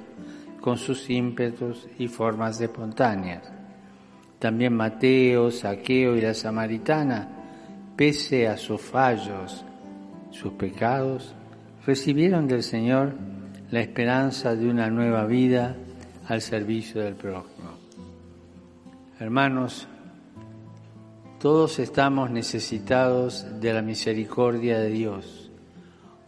con 0.61 0.79
sus 0.79 1.09
ímpetus 1.11 1.89
y 1.99 2.09
formas 2.09 2.61
espontáneas. 2.61 3.43
También 4.39 4.75
Mateo, 4.75 5.51
Saqueo 5.51 6.17
y 6.17 6.21
la 6.21 6.35
Samaritana, 6.35 7.29
pese 7.97 8.49
a 8.49 8.57
sus 8.57 8.81
fallos, 8.81 9.65
sus 10.31 10.53
pecados, 10.55 11.35
recibieron 11.87 12.49
del 12.49 12.63
Señor 12.63 13.15
la 13.71 13.81
esperanza 13.81 14.55
de 14.55 14.69
una 14.69 14.89
nueva 14.91 15.25
vida 15.27 15.77
al 16.29 16.41
servicio 16.41 17.03
del 17.03 17.15
prójimo. 17.15 17.71
Hermanos, 19.19 19.87
todos 21.43 21.81
estamos 21.81 22.31
necesitados 22.31 23.45
de 23.61 23.73
la 23.73 23.83
misericordia 23.83 24.79
de 24.79 24.91
Dios, 24.91 25.51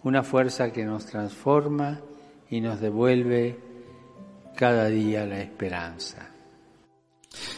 una 0.03 0.25
fuerza 0.25 0.73
que 0.73 0.85
nos 0.85 1.07
transforma 1.07 2.01
y 2.51 2.61
nos 2.61 2.81
devuelve 2.81 3.61
cada 4.57 4.89
día 4.89 5.25
la 5.25 5.41
esperanza. 5.41 6.31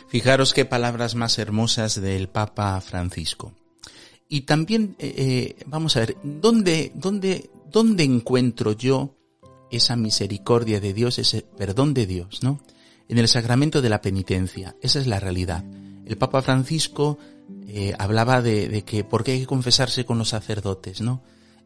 Fijaros 0.07 0.53
qué 0.53 0.67
palabras 0.67 1.15
más 1.15 1.39
hermosas 1.39 1.99
del 1.99 2.29
Papa 2.29 2.79
Francisco. 2.83 3.55
Y 4.29 4.43
también, 4.43 4.95
eh, 4.99 5.15
eh, 5.17 5.65
vamos 5.65 5.97
a 5.97 6.01
ver, 6.01 6.19
¿dónde, 6.23 6.93
dónde, 6.95 7.49
¿dónde 7.73 8.05
encuentro 8.05 8.73
yo 8.73 9.15
esa 9.71 9.97
misericordia 9.97 10.79
de 10.79 10.93
Dios, 10.93 11.19
ese 11.19 11.41
perdón 11.41 11.95
de 11.95 12.07
Dios, 12.07 12.43
no? 12.43 12.61
En 13.09 13.17
el 13.17 13.29
sacramento 13.29 13.81
de 13.81 13.89
la 13.89 14.03
penitencia. 14.03 14.77
Esa 14.83 15.01
es 15.01 15.07
la 15.07 15.21
realidad. 15.21 15.65
El 16.05 16.19
Papa 16.19 16.43
Francisco 16.43 17.19
eh, 17.69 17.95
hablaba 17.99 18.43
de, 18.43 18.83
que 18.85 19.05
por 19.05 19.23
qué 19.23 19.33
hay 19.33 19.41
que 19.41 19.47
confesarse 19.47 20.05
con 20.05 20.19
los 20.19 20.31
sacerdotes, 20.31 21.01
¿no? 21.01 21.23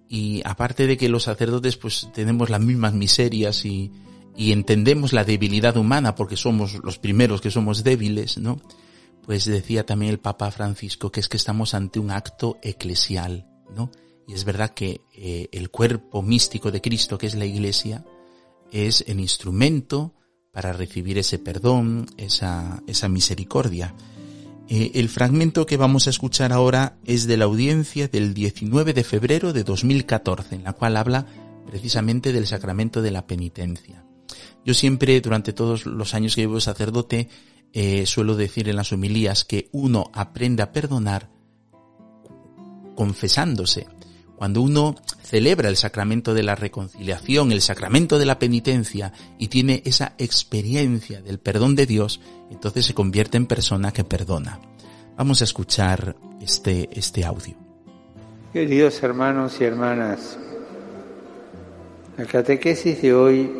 Y 0.08 0.42
aparte 0.44 0.86
de 0.86 0.96
que 0.96 1.08
los 1.08 1.24
sacerdotes 1.24 1.76
pues 1.76 2.08
tenemos 2.12 2.50
las 2.50 2.60
mismas 2.60 2.94
miserias 2.94 3.64
y, 3.64 3.92
entendemos 4.36 5.12
la 5.12 5.24
debilidad 5.24 5.76
humana 5.76 6.14
porque 6.14 6.36
somos 6.36 6.82
los 6.82 6.98
primeros 6.98 7.42
que 7.42 7.50
somos 7.50 7.84
débiles, 7.84 8.38
¿no? 8.38 8.58
Pues 9.22 9.44
decía 9.44 9.84
también 9.84 10.12
el 10.12 10.18
Papa 10.18 10.50
Francisco 10.50 11.12
que 11.12 11.20
es 11.20 11.28
que 11.28 11.36
estamos 11.36 11.74
ante 11.74 12.00
un 12.00 12.10
acto 12.10 12.58
eclesial, 12.62 13.46
¿no? 13.76 13.90
Y 14.26 14.32
es 14.32 14.44
verdad 14.44 14.70
que 14.70 15.02
eh, 15.14 15.48
el 15.52 15.70
cuerpo 15.70 16.22
místico 16.22 16.70
de 16.70 16.80
Cristo, 16.80 17.18
que 17.18 17.26
es 17.26 17.34
la 17.34 17.44
Iglesia, 17.44 18.04
es 18.72 19.04
el 19.06 19.20
instrumento 19.20 20.14
para 20.52 20.72
recibir 20.72 21.18
ese 21.18 21.38
perdón, 21.38 22.06
esa 22.16 23.08
misericordia. 23.08 23.94
Eh, 24.72 24.92
el 25.00 25.08
fragmento 25.08 25.66
que 25.66 25.76
vamos 25.76 26.06
a 26.06 26.10
escuchar 26.10 26.52
ahora 26.52 26.96
es 27.04 27.26
de 27.26 27.36
la 27.36 27.46
audiencia 27.46 28.06
del 28.06 28.34
19 28.34 28.94
de 28.94 29.02
febrero 29.02 29.52
de 29.52 29.64
2014, 29.64 30.54
en 30.54 30.62
la 30.62 30.74
cual 30.74 30.96
habla 30.96 31.26
precisamente 31.66 32.32
del 32.32 32.46
sacramento 32.46 33.02
de 33.02 33.10
la 33.10 33.26
penitencia. 33.26 34.04
Yo 34.64 34.72
siempre, 34.72 35.20
durante 35.20 35.52
todos 35.52 35.86
los 35.86 36.14
años 36.14 36.36
que 36.36 36.42
llevo 36.42 36.60
sacerdote, 36.60 37.28
eh, 37.72 38.06
suelo 38.06 38.36
decir 38.36 38.68
en 38.68 38.76
las 38.76 38.92
homilías 38.92 39.44
que 39.44 39.68
uno 39.72 40.08
aprende 40.14 40.62
a 40.62 40.70
perdonar 40.70 41.28
confesándose. 42.94 43.88
Cuando 44.40 44.62
uno 44.62 44.94
celebra 45.22 45.68
el 45.68 45.76
sacramento 45.76 46.32
de 46.32 46.42
la 46.42 46.54
reconciliación, 46.54 47.52
el 47.52 47.60
sacramento 47.60 48.18
de 48.18 48.24
la 48.24 48.38
penitencia 48.38 49.12
y 49.36 49.48
tiene 49.48 49.82
esa 49.84 50.14
experiencia 50.16 51.20
del 51.20 51.38
perdón 51.38 51.76
de 51.76 51.84
Dios, 51.84 52.22
entonces 52.50 52.86
se 52.86 52.94
convierte 52.94 53.36
en 53.36 53.44
persona 53.44 53.92
que 53.92 54.02
perdona. 54.02 54.58
Vamos 55.18 55.42
a 55.42 55.44
escuchar 55.44 56.16
este, 56.40 56.88
este 56.90 57.22
audio. 57.22 57.54
Queridos 58.50 59.02
hermanos 59.02 59.60
y 59.60 59.64
hermanas, 59.64 60.38
la 62.16 62.24
catequesis 62.24 63.02
de 63.02 63.12
hoy 63.12 63.52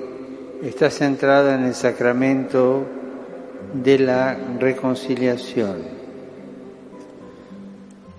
está 0.62 0.88
centrada 0.88 1.56
en 1.56 1.64
el 1.64 1.74
sacramento 1.74 2.86
de 3.74 3.98
la 3.98 4.34
reconciliación. 4.58 5.99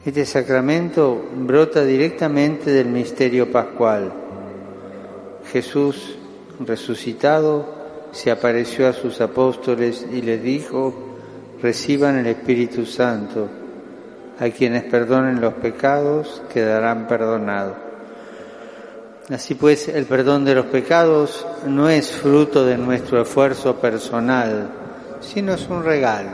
Este 0.03 0.25
sacramento 0.25 1.29
brota 1.35 1.85
directamente 1.85 2.71
del 2.71 2.87
misterio 2.87 3.51
pascual. 3.51 4.11
Jesús, 5.51 6.17
resucitado, 6.59 8.09
se 8.11 8.31
apareció 8.31 8.87
a 8.87 8.93
sus 8.93 9.21
apóstoles 9.21 10.03
y 10.11 10.23
les 10.23 10.41
dijo, 10.41 10.95
reciban 11.61 12.17
el 12.17 12.25
Espíritu 12.25 12.87
Santo. 12.87 13.47
A 14.39 14.49
quienes 14.49 14.85
perdonen 14.85 15.39
los 15.39 15.53
pecados 15.53 16.41
quedarán 16.51 17.07
perdonados. 17.07 17.75
Así 19.29 19.53
pues, 19.53 19.87
el 19.87 20.05
perdón 20.05 20.45
de 20.45 20.55
los 20.55 20.65
pecados 20.65 21.45
no 21.67 21.89
es 21.89 22.11
fruto 22.11 22.65
de 22.65 22.75
nuestro 22.75 23.21
esfuerzo 23.21 23.75
personal, 23.75 24.67
sino 25.19 25.53
es 25.53 25.67
un 25.69 25.83
regalo, 25.83 26.31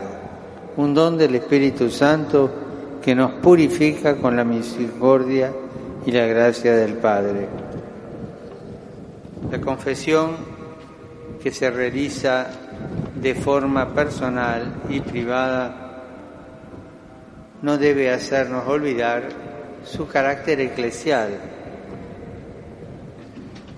un 0.78 0.94
don 0.94 1.18
del 1.18 1.34
Espíritu 1.34 1.90
Santo 1.90 2.64
que 3.02 3.14
nos 3.14 3.32
purifica 3.32 4.16
con 4.16 4.36
la 4.36 4.44
misericordia 4.44 5.52
y 6.06 6.12
la 6.12 6.26
gracia 6.26 6.74
del 6.74 6.94
Padre. 6.94 7.48
La 9.50 9.60
confesión 9.60 10.36
que 11.42 11.50
se 11.50 11.70
realiza 11.70 12.46
de 13.14 13.34
forma 13.34 13.94
personal 13.94 14.82
y 14.88 15.00
privada 15.00 16.04
no 17.62 17.78
debe 17.78 18.10
hacernos 18.10 18.66
olvidar 18.66 19.28
su 19.84 20.06
carácter 20.06 20.60
eclesial 20.60 21.58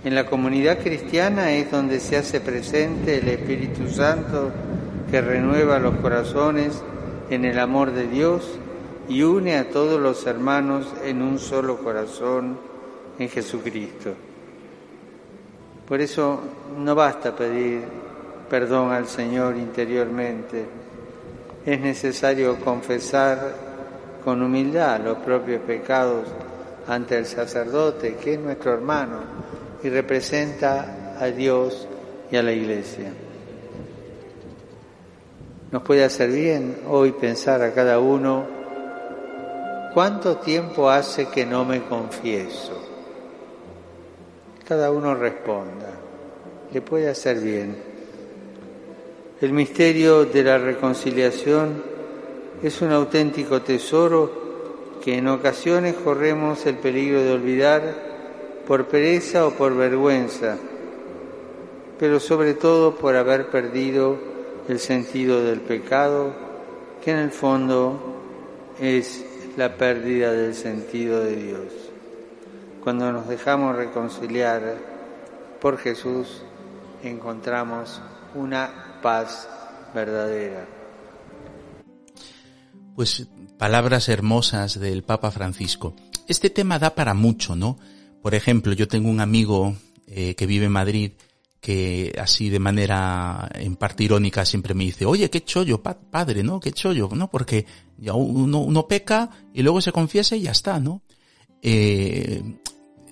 en 0.02 0.14
la 0.14 0.24
comunidad 0.24 0.78
cristiana 0.78 1.52
es 1.52 1.70
donde 1.70 2.00
se 2.00 2.16
hace 2.16 2.40
presente 2.40 3.18
el 3.18 3.28
Espíritu 3.28 3.86
Santo 3.86 4.50
que 5.10 5.20
renueva 5.20 5.78
los 5.78 5.96
corazones 5.96 6.82
en 7.28 7.44
el 7.44 7.58
amor 7.58 7.92
de 7.92 8.06
Dios 8.06 8.58
y 9.10 9.24
une 9.24 9.56
a 9.56 9.68
todos 9.68 10.00
los 10.00 10.24
hermanos 10.24 10.86
en 11.04 11.20
un 11.20 11.40
solo 11.40 11.78
corazón 11.78 12.56
en 13.18 13.28
Jesucristo. 13.28 14.14
Por 15.88 16.00
eso 16.00 16.40
no 16.78 16.94
basta 16.94 17.34
pedir 17.34 17.82
perdón 18.48 18.92
al 18.92 19.08
Señor 19.08 19.56
interiormente, 19.56 20.64
es 21.66 21.80
necesario 21.80 22.56
confesar 22.60 23.52
con 24.24 24.42
humildad 24.42 25.00
los 25.00 25.18
propios 25.18 25.60
pecados 25.62 26.28
ante 26.86 27.18
el 27.18 27.26
sacerdote, 27.26 28.14
que 28.14 28.34
es 28.34 28.40
nuestro 28.40 28.74
hermano, 28.74 29.18
y 29.82 29.88
representa 29.88 31.16
a 31.18 31.26
Dios 31.26 31.88
y 32.30 32.36
a 32.36 32.44
la 32.44 32.52
Iglesia. 32.52 33.12
Nos 35.72 35.82
puede 35.82 36.04
hacer 36.04 36.30
bien 36.30 36.76
hoy 36.88 37.10
pensar 37.10 37.60
a 37.62 37.72
cada 37.72 37.98
uno 37.98 38.59
¿cuánto 39.92 40.36
tiempo 40.36 40.88
hace 40.88 41.28
que 41.28 41.44
no 41.44 41.64
me 41.64 41.82
confieso? 41.82 42.72
Cada 44.66 44.90
uno 44.90 45.14
responda, 45.14 45.90
le 46.72 46.80
puede 46.80 47.08
hacer 47.08 47.40
bien. 47.40 47.76
El 49.40 49.52
misterio 49.52 50.26
de 50.26 50.44
la 50.44 50.58
reconciliación 50.58 51.82
es 52.62 52.80
un 52.82 52.92
auténtico 52.92 53.62
tesoro 53.62 54.98
que 55.02 55.16
en 55.16 55.28
ocasiones 55.28 55.94
corremos 55.96 56.66
el 56.66 56.76
peligro 56.76 57.22
de 57.22 57.32
olvidar 57.32 58.10
por 58.66 58.86
pereza 58.86 59.46
o 59.46 59.52
por 59.52 59.74
vergüenza, 59.74 60.58
pero 61.98 62.20
sobre 62.20 62.54
todo 62.54 62.94
por 62.96 63.16
haber 63.16 63.48
perdido 63.48 64.16
el 64.68 64.78
sentido 64.78 65.42
del 65.42 65.60
pecado, 65.60 66.32
que 67.02 67.10
en 67.10 67.18
el 67.18 67.30
fondo 67.30 67.98
es 68.78 69.24
la 69.56 69.76
pérdida 69.76 70.32
del 70.32 70.54
sentido 70.54 71.20
de 71.20 71.36
Dios. 71.36 71.72
Cuando 72.82 73.12
nos 73.12 73.28
dejamos 73.28 73.76
reconciliar 73.76 74.76
por 75.60 75.78
Jesús, 75.78 76.42
encontramos 77.02 78.00
una 78.34 78.98
paz 79.02 79.48
verdadera. 79.94 80.66
Pues 82.94 83.28
palabras 83.58 84.08
hermosas 84.08 84.78
del 84.78 85.02
Papa 85.02 85.30
Francisco. 85.30 85.94
Este 86.26 86.50
tema 86.50 86.78
da 86.78 86.94
para 86.94 87.14
mucho, 87.14 87.56
¿no? 87.56 87.78
Por 88.22 88.34
ejemplo, 88.34 88.72
yo 88.72 88.88
tengo 88.88 89.08
un 89.10 89.20
amigo 89.20 89.76
eh, 90.06 90.34
que 90.34 90.46
vive 90.46 90.66
en 90.66 90.72
Madrid 90.72 91.12
que 91.60 92.14
así 92.18 92.48
de 92.48 92.58
manera 92.58 93.48
en 93.54 93.76
parte 93.76 94.04
irónica 94.04 94.44
siempre 94.44 94.74
me 94.74 94.84
dice, 94.84 95.04
oye, 95.04 95.28
qué 95.28 95.44
chollo, 95.44 95.82
padre, 95.82 96.42
¿no? 96.42 96.58
Qué 96.58 96.72
chollo, 96.72 97.10
¿no? 97.14 97.30
Porque 97.30 97.66
ya 97.98 98.14
uno, 98.14 98.60
uno 98.60 98.88
peca 98.88 99.30
y 99.52 99.62
luego 99.62 99.82
se 99.82 99.92
confiesa 99.92 100.36
y 100.36 100.42
ya 100.42 100.52
está, 100.52 100.80
¿no? 100.80 101.02
Eh, 101.62 102.42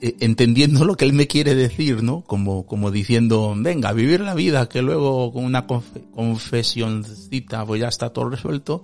eh 0.00 0.16
entendiendo 0.20 0.86
lo 0.86 0.96
que 0.96 1.04
él 1.04 1.12
me 1.12 1.26
quiere 1.26 1.54
decir, 1.54 2.02
¿no? 2.02 2.24
Como, 2.24 2.64
como 2.64 2.90
diciendo, 2.90 3.54
venga, 3.56 3.92
vivir 3.92 4.20
la 4.20 4.34
vida, 4.34 4.68
que 4.68 4.80
luego 4.80 5.30
con 5.32 5.44
una 5.44 5.66
confesioncita 5.66 7.66
pues 7.66 7.82
ya 7.82 7.88
está 7.88 8.10
todo 8.10 8.30
resuelto. 8.30 8.82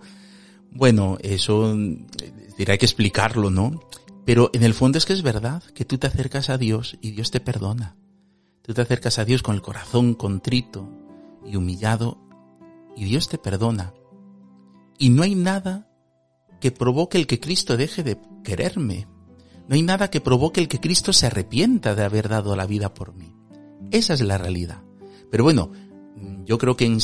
Bueno, 0.70 1.16
eso 1.22 1.74
dirá 2.58 2.76
que 2.76 2.84
explicarlo, 2.84 3.48
¿no? 3.48 3.80
Pero 4.26 4.50
en 4.52 4.62
el 4.62 4.74
fondo 4.74 4.98
es 4.98 5.06
que 5.06 5.14
es 5.14 5.22
verdad 5.22 5.62
que 5.74 5.86
tú 5.86 5.96
te 5.96 6.06
acercas 6.06 6.50
a 6.50 6.58
Dios 6.58 6.98
y 7.00 7.12
Dios 7.12 7.30
te 7.30 7.40
perdona. 7.40 7.96
Tú 8.64 8.72
te 8.72 8.80
acercas 8.80 9.18
a 9.18 9.26
Dios 9.26 9.42
con 9.42 9.54
el 9.54 9.60
corazón 9.60 10.14
contrito 10.14 10.88
y 11.44 11.56
humillado 11.56 12.18
y 12.96 13.04
Dios 13.04 13.28
te 13.28 13.36
perdona. 13.36 13.92
Y 14.98 15.10
no 15.10 15.22
hay 15.22 15.34
nada 15.34 15.90
que 16.62 16.70
provoque 16.70 17.18
el 17.18 17.26
que 17.26 17.40
Cristo 17.40 17.76
deje 17.76 18.02
de 18.02 18.18
quererme. 18.42 19.06
No 19.68 19.74
hay 19.74 19.82
nada 19.82 20.08
que 20.08 20.22
provoque 20.22 20.62
el 20.62 20.68
que 20.68 20.80
Cristo 20.80 21.12
se 21.12 21.26
arrepienta 21.26 21.94
de 21.94 22.04
haber 22.04 22.30
dado 22.30 22.56
la 22.56 22.66
vida 22.66 22.94
por 22.94 23.14
mí. 23.14 23.34
Esa 23.90 24.14
es 24.14 24.22
la 24.22 24.38
realidad. 24.38 24.82
Pero 25.30 25.44
bueno, 25.44 25.70
yo 26.44 26.58
creo 26.58 26.76
que 26.76 26.84
en, 26.84 26.98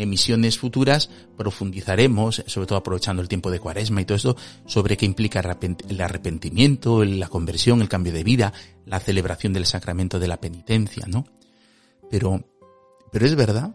emisiones 0.00 0.58
futuras 0.58 1.10
profundizaremos, 1.36 2.44
sobre 2.46 2.66
todo 2.66 2.78
aprovechando 2.78 3.22
el 3.22 3.28
tiempo 3.28 3.50
de 3.50 3.60
cuaresma 3.60 4.00
y 4.00 4.04
todo 4.04 4.16
esto, 4.16 4.36
sobre 4.66 4.96
qué 4.96 5.06
implica 5.06 5.40
el 5.40 6.00
arrepentimiento, 6.00 7.04
la 7.04 7.28
conversión, 7.28 7.82
el 7.82 7.88
cambio 7.88 8.12
de 8.12 8.24
vida, 8.24 8.52
la 8.86 9.00
celebración 9.00 9.52
del 9.52 9.66
sacramento 9.66 10.18
de 10.18 10.28
la 10.28 10.40
penitencia, 10.40 11.06
¿no? 11.08 11.26
Pero, 12.10 12.44
pero 13.10 13.26
es 13.26 13.34
verdad. 13.34 13.74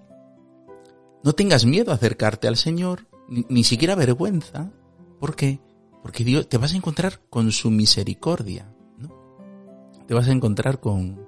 No 1.23 1.33
tengas 1.33 1.65
miedo 1.65 1.91
a 1.91 1.95
acercarte 1.95 2.47
al 2.47 2.55
Señor, 2.55 3.07
ni, 3.27 3.63
siquiera 3.63 3.95
vergüenza. 3.95 4.71
¿Por 5.19 5.35
qué? 5.35 5.59
Porque 6.01 6.23
Dios, 6.23 6.47
te 6.47 6.57
vas 6.57 6.73
a 6.73 6.77
encontrar 6.77 7.21
con 7.29 7.51
su 7.51 7.69
misericordia, 7.71 8.73
¿no? 8.97 9.09
Te 10.07 10.13
vas 10.13 10.29
a 10.29 10.31
encontrar 10.31 10.79
con, 10.79 11.27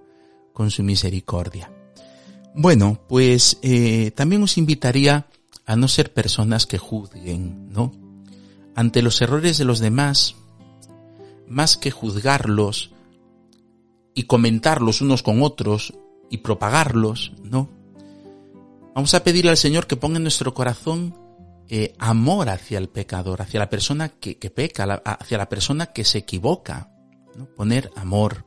con 0.54 0.72
su 0.72 0.82
misericordia. 0.82 1.72
Bueno, 2.54 3.00
pues 3.08 3.58
eh, 3.62 4.12
también 4.12 4.44
os 4.44 4.58
invitaría 4.58 5.28
a 5.66 5.76
no 5.76 5.88
ser 5.88 6.14
personas 6.14 6.66
que 6.66 6.78
juzguen, 6.78 7.70
¿no? 7.72 7.94
Ante 8.76 9.02
los 9.02 9.22
errores 9.22 9.58
de 9.58 9.66
los 9.66 9.80
demás, 9.80 10.36
más 11.48 11.78
que 11.78 11.92
juzgarlos 11.92 12.92
y 14.14 14.24
comentarlos 14.24 15.02
unos 15.02 15.24
con 15.24 15.42
otros 15.44 15.94
y 16.30 16.40
propagarlos, 16.40 17.32
¿no? 17.44 17.70
Vamos 18.94 19.14
a 19.14 19.24
pedirle 19.24 19.52
al 19.52 19.58
Señor 19.58 19.88
que 19.88 19.96
ponga 19.96 20.18
en 20.18 20.24
nuestro 20.24 20.54
corazón 20.54 21.16
eh, 21.70 21.94
amor 22.00 22.50
hacia 22.50 22.78
el 22.78 22.90
pecador, 22.90 23.42
hacia 23.42 23.62
la 23.62 23.70
persona 23.70 24.10
que, 24.10 24.38
que 24.38 24.50
peca, 24.50 25.02
hacia 25.06 25.38
la 25.38 25.48
persona 25.48 25.88
que 25.88 26.04
se 26.04 26.18
equivoca, 26.18 26.92
¿no? 27.36 27.46
Poner 27.46 27.92
amor 27.96 28.46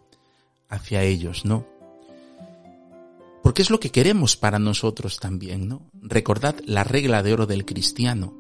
hacia 0.69 1.03
ellos, 1.03 1.47
¿no? 1.47 1.67
Porque 3.45 3.61
es 3.61 3.69
lo 3.69 3.79
que 3.79 3.91
queremos 3.91 4.39
para 4.39 4.59
nosotros 4.59 5.21
también, 5.21 5.69
¿no? 5.69 5.83
Recordad 6.01 6.57
la 6.65 6.83
regla 6.83 7.23
de 7.23 7.35
oro 7.35 7.47
del 7.47 7.67
cristiano. 7.67 8.33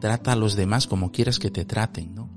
Trata 0.00 0.32
a 0.32 0.36
los 0.36 0.56
demás 0.56 0.88
como 0.88 1.12
quieras 1.12 1.38
que 1.38 1.52
te 1.52 1.64
traten, 1.64 2.16
¿no? 2.16 2.28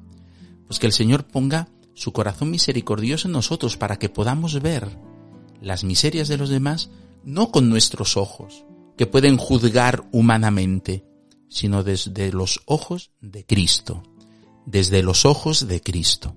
Pues 0.68 0.78
que 0.78 0.86
el 0.86 0.94
Señor 0.94 1.26
ponga 1.26 1.70
su 1.96 2.14
corazón 2.14 2.52
misericordioso 2.52 3.28
en 3.28 3.32
nosotros 3.32 3.78
para 3.78 3.98
que 3.98 4.10
podamos 4.10 4.62
ver 4.62 4.96
las 5.60 5.84
miserias 5.84 6.28
de 6.28 6.38
los 6.38 6.50
demás 6.50 6.92
no 7.24 7.50
con 7.50 7.68
nuestros 7.68 8.16
ojos, 8.16 8.64
que 8.96 9.08
pueden 9.08 9.38
juzgar 9.38 10.08
humanamente, 10.12 11.04
sino 11.50 11.84
desde 11.84 12.32
los 12.32 12.62
ojos 12.68 13.10
de 13.22 13.44
Cristo, 13.44 14.04
desde 14.68 15.02
los 15.02 15.26
ojos 15.26 15.68
de 15.68 15.82
Cristo. 15.82 16.36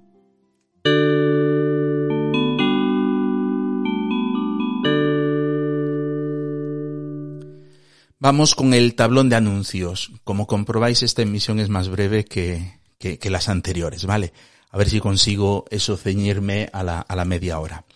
Vamos 8.23 8.55
con 8.55 8.75
el 8.75 8.95
tablón 8.95 9.31
de 9.31 9.37
anuncios. 9.37 10.13
Como 10.25 10.47
comprobáis, 10.47 11.03
esta 11.03 11.23
emisión 11.23 11.59
es 11.59 11.71
más 11.71 11.89
breve 11.89 12.27
que, 12.27 12.79
que, 12.99 13.31
las 13.31 13.49
anteriores, 13.49 14.05
¿vale? 14.05 14.35
A 14.71 14.77
ver 14.77 14.91
si 14.91 15.01
consigo 15.01 15.65
eso 15.71 15.97
ceñirme 15.97 16.69
a 16.75 16.83
la, 16.83 17.01
a 17.01 17.17
la 17.17 17.25
media 17.25 17.59
hora. 17.59 17.87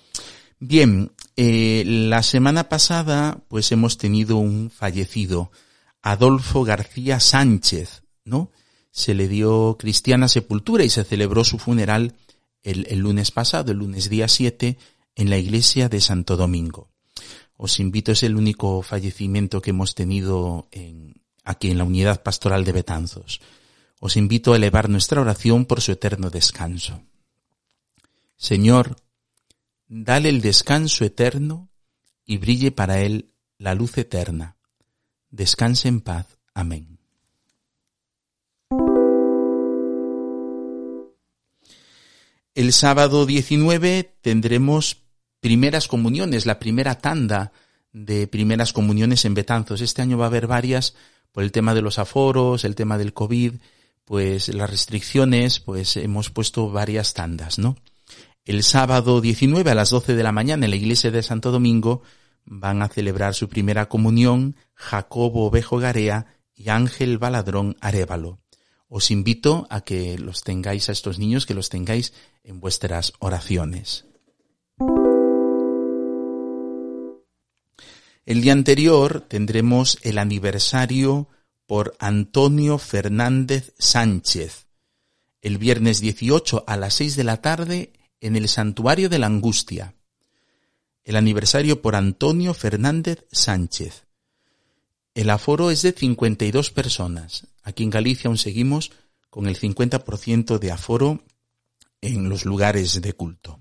Bien, 0.58 1.12
eh, 1.36 1.82
la 1.84 2.22
semana 2.22 2.70
pasada 2.70 3.44
pues 3.48 3.70
hemos 3.70 3.98
tenido 3.98 4.38
un 4.38 4.70
fallecido, 4.70 5.52
Adolfo 6.00 6.64
García 6.64 7.20
Sánchez, 7.20 8.02
¿no? 8.24 8.50
Se 8.90 9.12
le 9.12 9.28
dio 9.28 9.76
cristiana 9.78 10.28
sepultura 10.28 10.84
y 10.84 10.88
se 10.88 11.04
celebró 11.04 11.44
su 11.44 11.58
funeral 11.58 12.14
el, 12.62 12.86
el 12.88 13.00
lunes 13.00 13.30
pasado, 13.30 13.72
el 13.72 13.78
lunes 13.78 14.08
día 14.08 14.28
7, 14.28 14.78
en 15.16 15.28
la 15.28 15.36
iglesia 15.36 15.90
de 15.90 16.00
Santo 16.00 16.38
Domingo. 16.38 16.93
Os 17.56 17.78
invito, 17.80 18.12
es 18.12 18.22
el 18.22 18.36
único 18.36 18.82
fallecimiento 18.82 19.62
que 19.62 19.70
hemos 19.70 19.94
tenido 19.94 20.68
en, 20.72 21.22
aquí 21.44 21.70
en 21.70 21.78
la 21.78 21.84
unidad 21.84 22.22
pastoral 22.22 22.64
de 22.64 22.72
Betanzos. 22.72 23.40
Os 24.00 24.16
invito 24.16 24.52
a 24.52 24.56
elevar 24.56 24.88
nuestra 24.88 25.20
oración 25.20 25.64
por 25.64 25.80
su 25.80 25.92
eterno 25.92 26.30
descanso. 26.30 27.02
Señor, 28.36 28.96
dale 29.86 30.28
el 30.28 30.40
descanso 30.40 31.04
eterno 31.04 31.70
y 32.26 32.38
brille 32.38 32.72
para 32.72 33.00
él 33.00 33.30
la 33.58 33.74
luz 33.74 33.96
eterna. 33.98 34.56
Descanse 35.30 35.88
en 35.88 36.00
paz. 36.00 36.38
Amén. 36.54 36.98
El 42.54 42.72
sábado 42.72 43.26
19 43.26 44.16
tendremos 44.20 45.03
primeras 45.44 45.88
comuniones, 45.88 46.46
la 46.46 46.58
primera 46.58 46.94
tanda 46.94 47.52
de 47.92 48.26
primeras 48.26 48.72
comuniones 48.72 49.26
en 49.26 49.34
Betanzos. 49.34 49.82
Este 49.82 50.00
año 50.00 50.16
va 50.16 50.24
a 50.24 50.28
haber 50.28 50.46
varias 50.46 50.94
por 51.32 51.44
el 51.44 51.52
tema 51.52 51.74
de 51.74 51.82
los 51.82 51.98
aforos, 51.98 52.64
el 52.64 52.74
tema 52.74 52.96
del 52.96 53.12
COVID, 53.12 53.56
pues 54.06 54.48
las 54.48 54.70
restricciones, 54.70 55.60
pues 55.60 55.98
hemos 55.98 56.30
puesto 56.30 56.70
varias 56.70 57.12
tandas, 57.12 57.58
¿no? 57.58 57.76
El 58.46 58.62
sábado 58.62 59.20
19 59.20 59.70
a 59.70 59.74
las 59.74 59.90
12 59.90 60.14
de 60.14 60.22
la 60.22 60.32
mañana 60.32 60.64
en 60.64 60.70
la 60.70 60.76
iglesia 60.76 61.10
de 61.10 61.22
Santo 61.22 61.50
Domingo 61.50 62.00
van 62.46 62.80
a 62.80 62.88
celebrar 62.88 63.34
su 63.34 63.50
primera 63.50 63.86
comunión 63.86 64.56
Jacobo 64.72 65.44
Ovejo 65.44 65.76
Garea 65.76 66.38
y 66.54 66.70
Ángel 66.70 67.18
Baladrón 67.18 67.76
Arevalo. 67.82 68.38
Os 68.88 69.10
invito 69.10 69.66
a 69.68 69.82
que 69.82 70.16
los 70.16 70.42
tengáis 70.42 70.88
a 70.88 70.92
estos 70.92 71.18
niños, 71.18 71.44
que 71.44 71.52
los 71.52 71.68
tengáis 71.68 72.14
en 72.44 72.60
vuestras 72.60 73.12
oraciones. 73.18 74.06
El 78.26 78.40
día 78.40 78.54
anterior 78.54 79.20
tendremos 79.28 79.98
el 80.00 80.16
aniversario 80.16 81.28
por 81.66 81.94
Antonio 81.98 82.78
Fernández 82.78 83.74
Sánchez. 83.78 84.66
El 85.42 85.58
viernes 85.58 86.00
18 86.00 86.64
a 86.66 86.78
las 86.78 86.94
6 86.94 87.16
de 87.16 87.24
la 87.24 87.42
tarde 87.42 87.92
en 88.20 88.36
el 88.36 88.48
Santuario 88.48 89.10
de 89.10 89.18
la 89.18 89.26
Angustia. 89.26 89.94
El 91.04 91.16
aniversario 91.16 91.82
por 91.82 91.96
Antonio 91.96 92.54
Fernández 92.54 93.26
Sánchez. 93.30 94.06
El 95.12 95.28
aforo 95.28 95.70
es 95.70 95.82
de 95.82 95.92
52 95.92 96.70
personas. 96.70 97.46
Aquí 97.62 97.82
en 97.82 97.90
Galicia 97.90 98.28
aún 98.28 98.38
seguimos 98.38 98.92
con 99.28 99.48
el 99.48 99.58
50% 99.58 100.58
de 100.58 100.72
aforo 100.72 101.22
en 102.00 102.30
los 102.30 102.46
lugares 102.46 103.02
de 103.02 103.12
culto. 103.12 103.60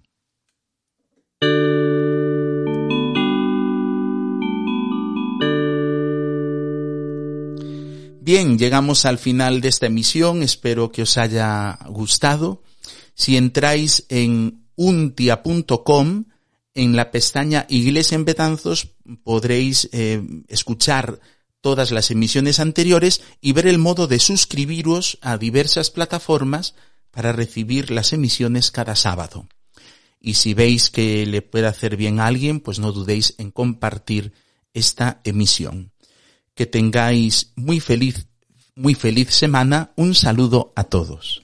Bien, 8.36 8.58
llegamos 8.58 9.06
al 9.06 9.20
final 9.20 9.62
de 9.62 9.68
esta 9.68 9.86
emisión, 9.86 10.42
espero 10.42 10.92
que 10.92 11.04
os 11.04 11.20
haya 11.20 11.78
gustado. 11.86 12.64
Si 13.14 13.38
entráis 13.38 14.08
en 14.10 14.66
untia.com, 14.76 16.26
en 16.74 16.96
la 16.96 17.12
pestaña 17.12 17.68
Iglesia 17.70 18.16
en 18.16 18.26
Betanzos 18.26 18.88
podréis 19.24 19.88
eh, 19.92 20.24
escuchar 20.48 21.20
todas 21.62 21.92
las 21.92 22.10
emisiones 22.10 22.60
anteriores 22.60 23.22
y 23.40 23.54
ver 23.54 23.68
el 23.68 23.78
modo 23.78 24.08
de 24.08 24.18
suscribiros 24.18 25.20
a 25.22 25.38
diversas 25.38 25.92
plataformas 25.92 26.74
para 27.12 27.34
recibir 27.34 27.92
las 27.92 28.14
emisiones 28.14 28.72
cada 28.72 28.96
sábado. 28.96 29.48
Y 30.20 30.34
si 30.34 30.56
veis 30.56 30.90
que 30.90 31.28
le 31.28 31.44
puede 31.44 31.68
hacer 31.68 31.98
bien 31.98 32.20
a 32.20 32.26
alguien, 32.26 32.62
pues 32.62 32.80
no 32.80 32.94
dudéis 32.94 33.36
en 33.38 33.52
compartir 33.52 34.34
esta 34.74 35.22
emisión. 35.24 35.93
Que 36.56 36.66
tengáis 36.66 37.52
muy 37.56 37.80
feliz, 37.80 38.28
muy 38.76 38.96
feliz 38.96 39.34
semana. 39.34 39.92
Un 39.96 40.16
saludo 40.16 40.74
a 40.76 40.84
todos. 40.84 41.43